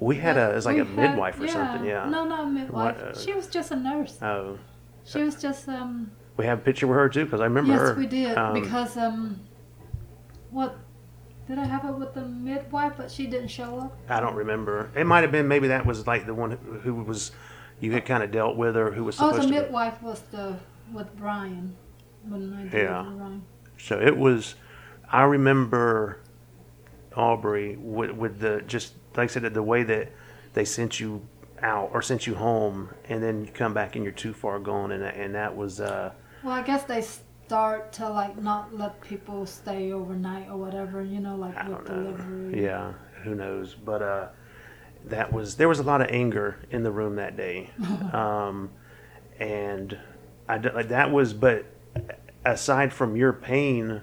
we 0.00 0.16
had 0.16 0.36
a 0.36 0.50
it 0.52 0.54
was 0.56 0.66
like 0.66 0.76
a 0.78 0.84
had- 0.84 0.96
midwife 0.96 1.40
or 1.40 1.48
something. 1.48 1.84
Yeah. 1.86 2.08
No, 2.08 2.24
not 2.24 2.44
a 2.44 2.46
midwife. 2.50 2.96
What, 2.96 3.06
uh, 3.06 3.18
she 3.18 3.32
was 3.34 3.46
just 3.46 3.70
a 3.70 3.76
nurse. 3.76 4.18
Oh, 4.22 4.58
She 5.04 5.22
was 5.22 5.40
just 5.40 5.68
um. 5.68 6.10
we 6.36 6.46
have 6.46 6.58
a 6.58 6.62
picture 6.62 6.86
with 6.86 6.96
her 6.96 7.08
too 7.08 7.24
because 7.24 7.40
I 7.40 7.44
remember 7.44 7.72
yes, 7.72 7.80
her. 7.80 7.94
we 7.94 8.06
did 8.06 8.36
Um, 8.36 8.54
because 8.60 8.96
um. 8.96 9.40
What? 10.50 10.76
Did 11.48 11.58
I 11.58 11.64
have 11.64 11.84
it 11.84 11.92
with 11.94 12.14
the 12.14 12.22
midwife, 12.24 12.92
but 12.96 13.10
she 13.10 13.26
didn't 13.26 13.48
show 13.48 13.78
up? 13.80 13.96
I 14.08 14.20
don't 14.20 14.34
remember. 14.36 14.90
It 14.94 15.04
might 15.04 15.22
have 15.22 15.32
been 15.32 15.48
maybe 15.48 15.68
that 15.68 15.84
was 15.84 16.06
like 16.06 16.24
the 16.26 16.34
one 16.34 16.52
who, 16.52 16.78
who 16.78 16.94
was 17.02 17.32
you 17.80 17.92
had 17.92 18.04
kind 18.04 18.22
of 18.22 18.30
dealt 18.30 18.56
with 18.56 18.74
her 18.74 18.92
who 18.92 19.04
was 19.04 19.16
supposed 19.16 19.36
Oh, 19.38 19.42
the 19.42 19.46
to. 19.48 19.52
midwife 19.62 20.02
was 20.02 20.20
the 20.30 20.56
with 20.92 21.14
Brian 21.16 21.76
when 22.28 22.52
I 22.54 22.62
did 22.64 22.72
Yeah. 22.84 23.02
with 23.08 23.16
Brian. 23.18 23.42
So 23.78 24.00
it 24.00 24.16
was. 24.16 24.54
I 25.10 25.22
remember 25.24 26.20
Aubrey 27.16 27.76
with, 27.76 28.12
with 28.12 28.38
the 28.40 28.62
just 28.66 28.94
like 29.16 29.24
I 29.30 29.32
said 29.32 29.52
the 29.54 29.62
way 29.62 29.82
that 29.82 30.12
they 30.52 30.64
sent 30.64 31.00
you 31.00 31.26
out 31.62 31.90
or 31.92 32.00
sent 32.02 32.26
you 32.26 32.34
home, 32.36 32.90
and 33.08 33.22
then 33.22 33.44
you 33.44 33.50
come 33.52 33.74
back 33.74 33.94
and 33.96 34.04
you're 34.04 34.12
too 34.14 34.32
far 34.32 34.58
gone, 34.58 34.92
and 34.92 35.02
that- 35.02 35.14
and 35.16 35.34
that 35.34 35.56
was 35.56 35.80
uh, 35.80 36.12
Well, 36.42 36.54
I 36.54 36.62
guess 36.62 36.84
they 36.84 37.02
start 37.02 37.92
to 37.94 38.08
like 38.08 38.40
not 38.40 38.74
let 38.76 39.00
people 39.00 39.44
stay 39.46 39.92
overnight 39.92 40.48
or 40.48 40.56
whatever. 40.56 41.02
You 41.02 41.20
know, 41.20 41.36
like 41.36 41.56
I 41.56 41.68
with 41.68 41.84
delivery. 41.86 42.62
Yeah, 42.62 42.92
who 43.24 43.34
knows? 43.34 43.74
But 43.74 44.02
uh, 44.02 44.28
that 45.06 45.32
was 45.32 45.56
there 45.56 45.68
was 45.68 45.78
a 45.78 45.82
lot 45.82 46.00
of 46.00 46.08
anger 46.10 46.58
in 46.70 46.82
the 46.82 46.90
room 46.90 47.16
that 47.16 47.36
day, 47.36 47.70
um, 48.12 48.70
and 49.38 49.98
I 50.48 50.58
like 50.58 50.88
that 50.88 51.10
was. 51.10 51.32
But 51.32 51.66
aside 52.44 52.92
from 52.92 53.16
your 53.16 53.32
pain, 53.32 54.02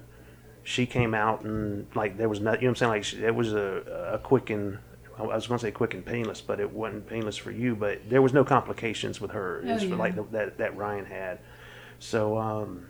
she 0.62 0.86
came 0.86 1.14
out 1.14 1.42
and 1.42 1.86
like 1.94 2.18
there 2.18 2.28
was 2.28 2.40
not. 2.40 2.60
You 2.60 2.68
know 2.68 2.70
what 2.70 2.70
I'm 2.70 2.76
saying? 2.76 2.90
Like 2.90 3.04
she, 3.04 3.24
it 3.24 3.34
was 3.34 3.52
a 3.52 4.12
a 4.14 4.18
quick 4.18 4.50
and. 4.50 4.78
I 5.16 5.22
was 5.22 5.48
going 5.48 5.58
to 5.58 5.66
say 5.66 5.72
quick 5.72 5.94
and 5.94 6.06
painless, 6.06 6.40
but 6.40 6.60
it 6.60 6.70
wasn't 6.72 7.08
painless 7.08 7.36
for 7.36 7.50
you. 7.50 7.74
But 7.74 8.08
there 8.08 8.22
was 8.22 8.32
no 8.32 8.44
complications 8.44 9.20
with 9.20 9.32
her. 9.32 9.60
Oh, 9.64 9.68
It's 9.68 9.82
for 9.82 9.88
yeah. 9.88 9.96
like 9.96 10.14
the, 10.14 10.22
that 10.30 10.58
that 10.58 10.76
Ryan 10.76 11.06
had. 11.06 11.40
So 11.98 12.38
um, 12.38 12.86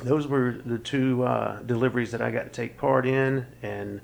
those 0.00 0.28
were 0.28 0.60
the 0.64 0.78
two 0.78 1.24
uh, 1.24 1.60
deliveries 1.62 2.12
that 2.12 2.22
I 2.22 2.30
got 2.30 2.44
to 2.44 2.50
take 2.50 2.78
part 2.78 3.06
in, 3.06 3.44
and 3.60 4.00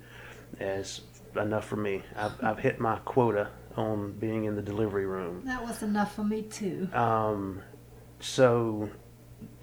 as 0.58 1.02
enough 1.36 1.66
for 1.66 1.76
me. 1.76 2.02
I've, 2.16 2.32
I've 2.42 2.58
hit 2.58 2.78
my 2.80 2.96
quota 3.04 3.48
on 3.76 4.12
being 4.12 4.44
in 4.44 4.54
the 4.56 4.62
delivery 4.62 5.06
room. 5.06 5.42
That 5.44 5.62
was 5.62 5.82
enough 5.82 6.14
for 6.14 6.24
me 6.24 6.42
too. 6.42 6.88
Um, 6.92 7.60
so 8.20 8.88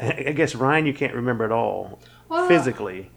I 0.00 0.32
guess 0.34 0.54
Ryan, 0.54 0.86
you 0.86 0.94
can't 0.94 1.14
remember 1.14 1.44
at 1.44 1.52
all 1.52 2.00
Well, 2.28 2.46
physically, 2.48 3.10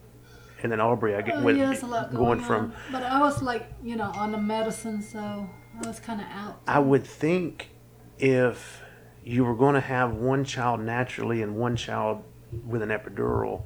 and 0.63 0.71
then 0.71 0.79
Aubrey, 0.81 1.15
I 1.15 1.21
get 1.21 1.37
Oh, 1.37 1.43
with 1.43 1.57
yeah, 1.57 1.65
there's 1.67 1.83
a 1.83 1.87
lot 1.87 2.11
going, 2.11 2.23
going 2.23 2.39
from. 2.41 2.65
on. 2.65 2.73
But 2.91 3.03
I 3.03 3.19
was 3.19 3.41
like, 3.41 3.67
you 3.83 3.95
know, 3.95 4.11
on 4.15 4.31
the 4.31 4.37
medicine, 4.37 5.01
so 5.01 5.49
I 5.83 5.87
was 5.87 5.99
kind 5.99 6.21
of 6.21 6.27
out. 6.27 6.61
I 6.67 6.79
would 6.79 7.05
think 7.05 7.69
if 8.17 8.81
you 9.23 9.43
were 9.45 9.55
going 9.55 9.75
to 9.75 9.81
have 9.81 10.13
one 10.13 10.43
child 10.43 10.79
naturally 10.81 11.41
and 11.41 11.55
one 11.55 11.75
child 11.75 12.23
with 12.65 12.81
an 12.81 12.89
epidural, 12.89 13.63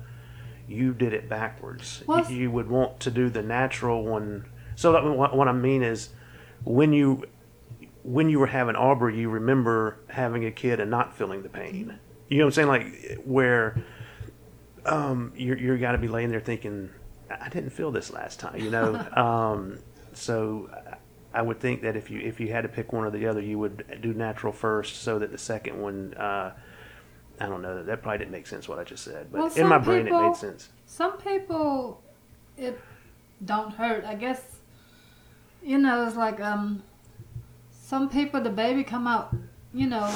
you 0.67 0.93
did 0.93 1.13
it 1.13 1.29
backwards. 1.29 2.03
Well, 2.07 2.29
you 2.31 2.51
would 2.51 2.69
want 2.69 2.99
to 3.01 3.11
do 3.11 3.29
the 3.29 3.41
natural 3.41 4.03
one. 4.03 4.45
So 4.75 4.91
that, 4.91 5.03
what, 5.03 5.35
what 5.35 5.47
I 5.47 5.51
mean 5.51 5.83
is, 5.83 6.09
when 6.63 6.93
you 6.93 7.25
when 8.03 8.29
you 8.29 8.39
were 8.39 8.47
having 8.47 8.75
Aubrey, 8.75 9.17
you 9.17 9.29
remember 9.29 9.97
having 10.09 10.45
a 10.45 10.51
kid 10.51 10.79
and 10.79 10.91
not 10.91 11.15
feeling 11.15 11.43
the 11.43 11.49
pain. 11.49 11.99
You 12.29 12.37
know 12.39 12.45
what 12.45 12.49
I'm 12.49 12.51
saying? 12.53 12.67
Like 12.67 13.21
where 13.23 13.83
um, 14.85 15.33
you're 15.35 15.57
you're 15.57 15.77
got 15.77 15.93
to 15.93 15.97
be 15.97 16.07
laying 16.07 16.29
there 16.29 16.39
thinking, 16.39 16.89
I 17.29 17.49
didn't 17.49 17.71
feel 17.71 17.91
this 17.91 18.11
last 18.11 18.39
time. 18.39 18.59
You 18.59 18.69
know. 18.69 18.95
um, 19.15 19.79
so 20.13 20.69
I 21.33 21.41
would 21.41 21.59
think 21.59 21.81
that 21.81 21.95
if 21.95 22.09
you 22.09 22.19
if 22.19 22.39
you 22.39 22.51
had 22.51 22.61
to 22.61 22.69
pick 22.69 22.93
one 22.93 23.05
or 23.05 23.11
the 23.11 23.27
other, 23.27 23.41
you 23.41 23.59
would 23.59 23.99
do 24.01 24.13
natural 24.13 24.53
first, 24.53 25.01
so 25.01 25.19
that 25.19 25.31
the 25.31 25.37
second 25.37 25.81
one. 25.81 26.13
Uh, 26.13 26.53
I 27.39 27.47
don't 27.47 27.61
know. 27.61 27.83
That 27.83 28.01
probably 28.01 28.19
didn't 28.19 28.31
make 28.31 28.47
sense 28.47 28.67
what 28.67 28.79
I 28.79 28.83
just 28.83 29.03
said, 29.03 29.27
but 29.31 29.39
Well, 29.41 29.53
in 29.55 29.67
my 29.67 29.77
brain 29.77 30.07
it 30.07 30.11
made 30.11 30.35
sense. 30.35 30.69
Some 30.85 31.17
people, 31.17 32.01
it 32.57 32.79
don't 33.43 33.71
hurt. 33.73 34.05
I 34.05 34.15
guess, 34.15 34.41
you 35.63 35.77
know, 35.77 36.05
it's 36.07 36.15
like 36.15 36.39
um, 36.39 36.83
some 37.71 38.09
people 38.09 38.41
the 38.41 38.49
baby 38.49 38.83
come 38.83 39.07
out, 39.07 39.35
you 39.73 39.87
know, 39.87 40.09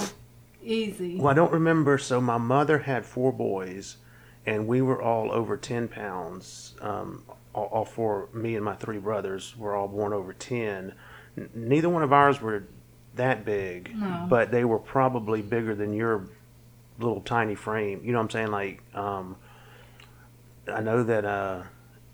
easy. 0.63 1.15
Well, 1.17 1.27
I 1.27 1.33
don't 1.33 1.51
remember. 1.51 1.97
So 1.97 2.21
my 2.21 2.37
mother 2.37 2.79
had 2.79 3.05
four 3.05 3.31
boys, 3.33 3.97
and 4.45 4.67
we 4.67 4.81
were 4.81 5.01
all 5.01 5.31
over 5.31 5.57
ten 5.57 5.87
pounds. 5.87 6.75
Um, 6.81 7.23
all, 7.53 7.65
all 7.65 7.85
four, 7.85 8.29
me 8.33 8.55
and 8.55 8.63
my 8.63 8.75
three 8.75 8.99
brothers, 8.99 9.57
were 9.57 9.75
all 9.75 9.87
born 9.87 10.13
over 10.13 10.33
ten. 10.33 10.93
N- 11.37 11.49
neither 11.53 11.89
one 11.89 12.03
of 12.03 12.13
ours 12.13 12.39
were 12.39 12.63
that 13.15 13.43
big, 13.43 13.93
No. 13.97 14.27
but 14.29 14.51
they 14.51 14.63
were 14.63 14.79
probably 14.79 15.41
bigger 15.41 15.75
than 15.75 15.91
your 15.93 16.29
little 16.99 17.21
tiny 17.21 17.55
frame. 17.55 18.01
You 18.03 18.11
know 18.11 18.19
what 18.19 18.25
I'm 18.25 18.29
saying? 18.29 18.51
Like, 18.51 18.83
um, 18.93 19.35
I 20.71 20.81
know 20.81 21.03
that. 21.03 21.25
Uh, 21.25 21.63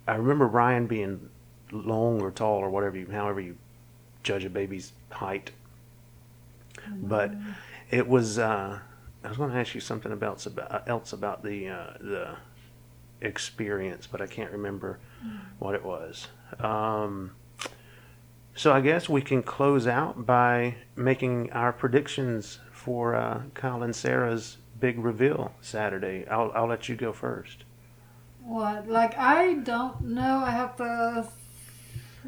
I 0.08 0.16
remember 0.16 0.48
Ryan 0.48 0.86
being 0.86 1.30
long 1.72 2.22
or 2.22 2.30
tall 2.32 2.60
or 2.60 2.70
whatever 2.70 2.98
you, 2.98 3.08
however 3.12 3.42
you 3.42 3.58
judge 4.24 4.46
a 4.46 4.50
baby's 4.50 4.94
height. 5.12 5.52
But 6.88 7.34
it 7.90 8.08
was. 8.08 8.38
Uh, 8.38 8.80
I 9.24 9.28
was 9.28 9.38
going 9.38 9.52
to 9.52 9.58
ask 9.58 9.74
you 9.74 9.82
something 9.82 10.12
about 10.12 10.46
else 10.88 11.14
about 11.14 11.44
the 11.44 11.70
uh, 11.70 11.94
the 12.00 12.36
experience, 13.22 14.08
but 14.08 14.22
I 14.22 14.28
can't 14.28 14.52
remember 14.52 15.00
what 15.60 15.74
it 15.74 15.84
was. 15.84 16.28
Um, 16.60 17.32
so 18.56 18.72
I 18.72 18.82
guess 18.82 19.10
we 19.10 19.22
can 19.22 19.44
close 19.44 19.88
out 19.88 20.26
by 20.26 20.76
making 20.96 21.52
our 21.52 21.74
predictions 21.74 22.60
for 22.72 23.16
uh, 23.16 23.42
Kyle 23.54 23.84
and 23.84 23.96
Sarah's 23.96 24.58
big 24.80 25.00
reveal 25.00 25.54
Saturday. 25.62 26.26
I'll 26.28 26.52
I'll 26.56 26.68
let 26.68 26.90
you 26.90 26.96
go 26.96 27.14
first. 27.14 27.64
What? 28.44 28.88
Like 28.88 29.18
I 29.18 29.54
don't 29.56 30.02
know. 30.02 30.38
I 30.46 30.52
have 30.52 30.76
to. 30.78 31.28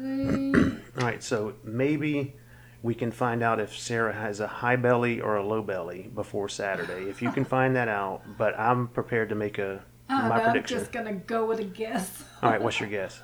All 0.00 1.04
right, 1.04 1.22
so 1.22 1.54
maybe 1.64 2.34
we 2.82 2.94
can 2.94 3.10
find 3.10 3.42
out 3.42 3.58
if 3.58 3.76
Sarah 3.76 4.12
has 4.12 4.38
a 4.38 4.46
high 4.46 4.76
belly 4.76 5.20
or 5.20 5.36
a 5.36 5.44
low 5.44 5.62
belly 5.62 6.08
before 6.14 6.48
Saturday. 6.48 7.08
If 7.10 7.20
you 7.20 7.32
can 7.32 7.44
find 7.56 7.74
that 7.74 7.88
out, 7.88 8.22
but 8.38 8.58
I'm 8.58 8.88
prepared 8.88 9.28
to 9.30 9.34
make 9.34 9.58
a 9.58 9.82
don't 10.08 10.28
my 10.28 10.38
know, 10.38 10.44
I'm 10.44 10.64
just 10.64 10.92
gonna 10.92 11.14
go 11.14 11.46
with 11.46 11.60
a 11.60 11.64
guess. 11.64 12.24
All 12.42 12.50
right, 12.50 12.62
what's 12.62 12.80
your 12.80 12.88
guess? 12.88 13.20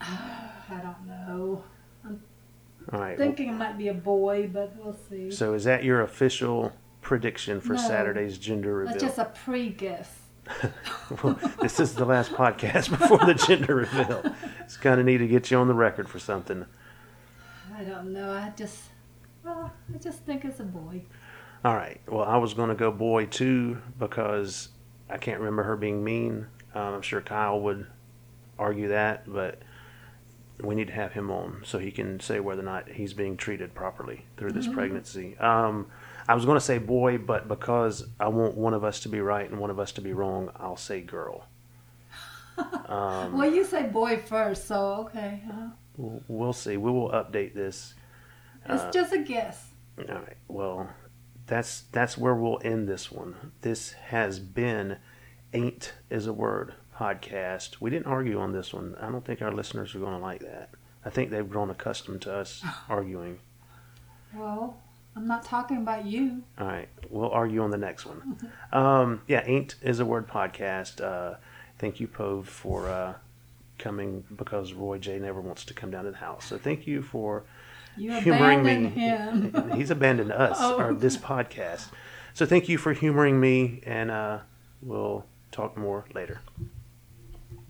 I 0.00 0.80
don't 0.82 1.06
know. 1.06 1.62
All 2.92 3.00
right. 3.00 3.18
Thinking 3.18 3.48
it 3.48 3.52
might 3.52 3.76
be 3.76 3.88
a 3.88 3.94
boy, 3.94 4.48
but 4.52 4.74
we'll 4.76 4.96
see. 5.10 5.30
So 5.30 5.54
is 5.54 5.64
that 5.64 5.84
your 5.84 6.00
official 6.00 6.72
prediction 7.02 7.60
for 7.60 7.74
No. 7.74 7.80
Saturday's 7.80 8.38
gender 8.38 8.74
reveal? 8.74 8.92
That's 8.92 9.04
just 9.04 9.18
a 9.18 9.26
pre-guess. 9.44 10.10
well, 11.22 11.38
this 11.60 11.78
is 11.78 11.94
the 11.94 12.06
last 12.06 12.32
podcast 12.32 12.88
before 12.98 13.18
the 13.18 13.34
gender 13.34 13.74
reveal. 13.74 14.34
It's 14.60 14.76
kind 14.78 14.98
of 14.98 15.06
neat 15.06 15.18
to 15.18 15.28
get 15.28 15.50
you 15.50 15.58
on 15.58 15.68
the 15.68 15.74
record 15.74 16.08
for 16.08 16.18
something. 16.18 16.64
I 17.76 17.84
don't 17.84 18.12
know. 18.12 18.32
I 18.32 18.52
just, 18.56 18.84
well, 19.44 19.70
I 19.94 19.98
just 19.98 20.20
think 20.20 20.44
it's 20.44 20.60
a 20.60 20.64
boy. 20.64 21.02
All 21.64 21.74
right. 21.74 22.00
Well, 22.08 22.24
I 22.24 22.38
was 22.38 22.54
going 22.54 22.70
to 22.70 22.74
go 22.74 22.90
boy 22.90 23.26
too 23.26 23.82
because 23.98 24.68
I 25.10 25.18
can't 25.18 25.38
remember 25.38 25.64
her 25.64 25.76
being 25.76 26.02
mean. 26.02 26.46
Um, 26.74 26.94
I'm 26.94 27.02
sure 27.02 27.20
Kyle 27.20 27.60
would 27.60 27.86
argue 28.58 28.88
that, 28.88 29.30
but 29.30 29.60
we 30.62 30.74
need 30.74 30.88
to 30.88 30.92
have 30.92 31.12
him 31.12 31.30
on 31.30 31.62
so 31.64 31.78
he 31.78 31.90
can 31.90 32.18
say 32.20 32.40
whether 32.40 32.62
or 32.62 32.64
not 32.64 32.88
he's 32.88 33.12
being 33.14 33.36
treated 33.36 33.74
properly 33.74 34.24
through 34.36 34.52
this 34.52 34.66
pregnancy. 34.66 35.36
Um, 35.38 35.86
I 36.26 36.34
was 36.34 36.44
going 36.44 36.56
to 36.56 36.64
say 36.64 36.78
boy, 36.78 37.18
but 37.18 37.46
because 37.48 38.06
I 38.18 38.28
want 38.28 38.56
one 38.56 38.74
of 38.74 38.82
us 38.84 39.00
to 39.00 39.08
be 39.08 39.20
right 39.20 39.48
and 39.48 39.60
one 39.60 39.70
of 39.70 39.78
us 39.78 39.92
to 39.92 40.00
be 40.00 40.12
wrong, 40.12 40.50
I'll 40.56 40.76
say 40.76 41.00
girl. 41.00 41.44
Um, 42.88 43.38
well, 43.38 43.48
you 43.48 43.64
say 43.64 43.84
boy 43.86 44.16
first, 44.16 44.66
so 44.66 45.06
okay. 45.06 45.42
Uh, 45.48 45.68
we'll, 45.96 46.22
we'll 46.26 46.52
see. 46.52 46.76
We 46.76 46.90
will 46.90 47.10
update 47.10 47.54
this. 47.54 47.94
it's 48.68 48.82
Uh, 48.82 48.90
just 48.90 49.12
a 49.12 49.18
guess. 49.18 49.68
All 49.96 50.04
right. 50.16 50.36
Well, 50.48 50.88
that's 51.46 51.82
that's 51.92 52.18
where 52.18 52.34
we'll 52.34 52.58
end 52.64 52.88
this 52.88 53.12
one. 53.12 53.52
This 53.60 53.92
has 53.92 54.40
been 54.40 54.96
"Ain't 55.52 55.92
is 56.10 56.26
a 56.26 56.32
Word" 56.32 56.74
podcast. 56.98 57.80
We 57.80 57.90
didn't 57.90 58.06
argue 58.06 58.40
on 58.40 58.52
this 58.52 58.72
one. 58.72 58.96
I 59.00 59.10
don't 59.10 59.24
think 59.24 59.40
our 59.42 59.52
listeners 59.52 59.94
are 59.94 59.98
going 60.00 60.12
to 60.12 60.18
like 60.18 60.40
that. 60.40 60.70
I 61.04 61.10
think 61.10 61.30
they've 61.30 61.48
grown 61.48 61.70
accustomed 61.70 62.22
to 62.22 62.34
us 62.34 62.62
arguing. 62.88 63.38
Well, 64.34 64.76
I'm 65.16 65.26
not 65.26 65.44
talking 65.44 65.78
about 65.78 66.04
you. 66.06 66.42
All 66.58 66.66
right, 66.66 66.88
we'll 67.10 67.30
argue 67.30 67.62
on 67.62 67.70
the 67.70 67.78
next 67.78 68.04
one. 68.06 68.38
Um, 68.72 69.22
yeah, 69.26 69.42
"Ain't 69.46 69.76
is 69.80 69.98
a 70.00 70.04
Word" 70.04 70.28
podcast. 70.28 71.00
Uh, 71.02 71.36
thank 71.78 72.00
you, 72.00 72.06
Pove, 72.06 72.44
for 72.44 72.86
uh, 72.88 73.14
coming 73.78 74.22
because 74.36 74.74
Roy 74.74 74.98
J 74.98 75.18
never 75.18 75.40
wants 75.40 75.64
to 75.66 75.74
come 75.74 75.90
down 75.90 76.04
to 76.04 76.10
the 76.10 76.18
house. 76.18 76.44
So 76.44 76.58
thank 76.58 76.86
you 76.86 77.00
for 77.02 77.44
You 77.96 78.12
humoring 78.20 78.60
abandoned 78.60 78.94
me. 78.94 79.00
him. 79.02 79.70
He's 79.76 79.90
abandoned 79.90 80.32
us 80.32 80.58
Oh. 80.60 80.78
or 80.78 80.92
this 80.94 81.16
podcast. 81.16 81.86
So 82.34 82.44
thank 82.44 82.68
you 82.68 82.76
for 82.76 82.92
humoring 82.92 83.40
me, 83.40 83.80
and 83.86 84.10
uh, 84.10 84.38
we'll 84.82 85.24
talk 85.50 85.76
more 85.78 86.04
later. 86.14 86.40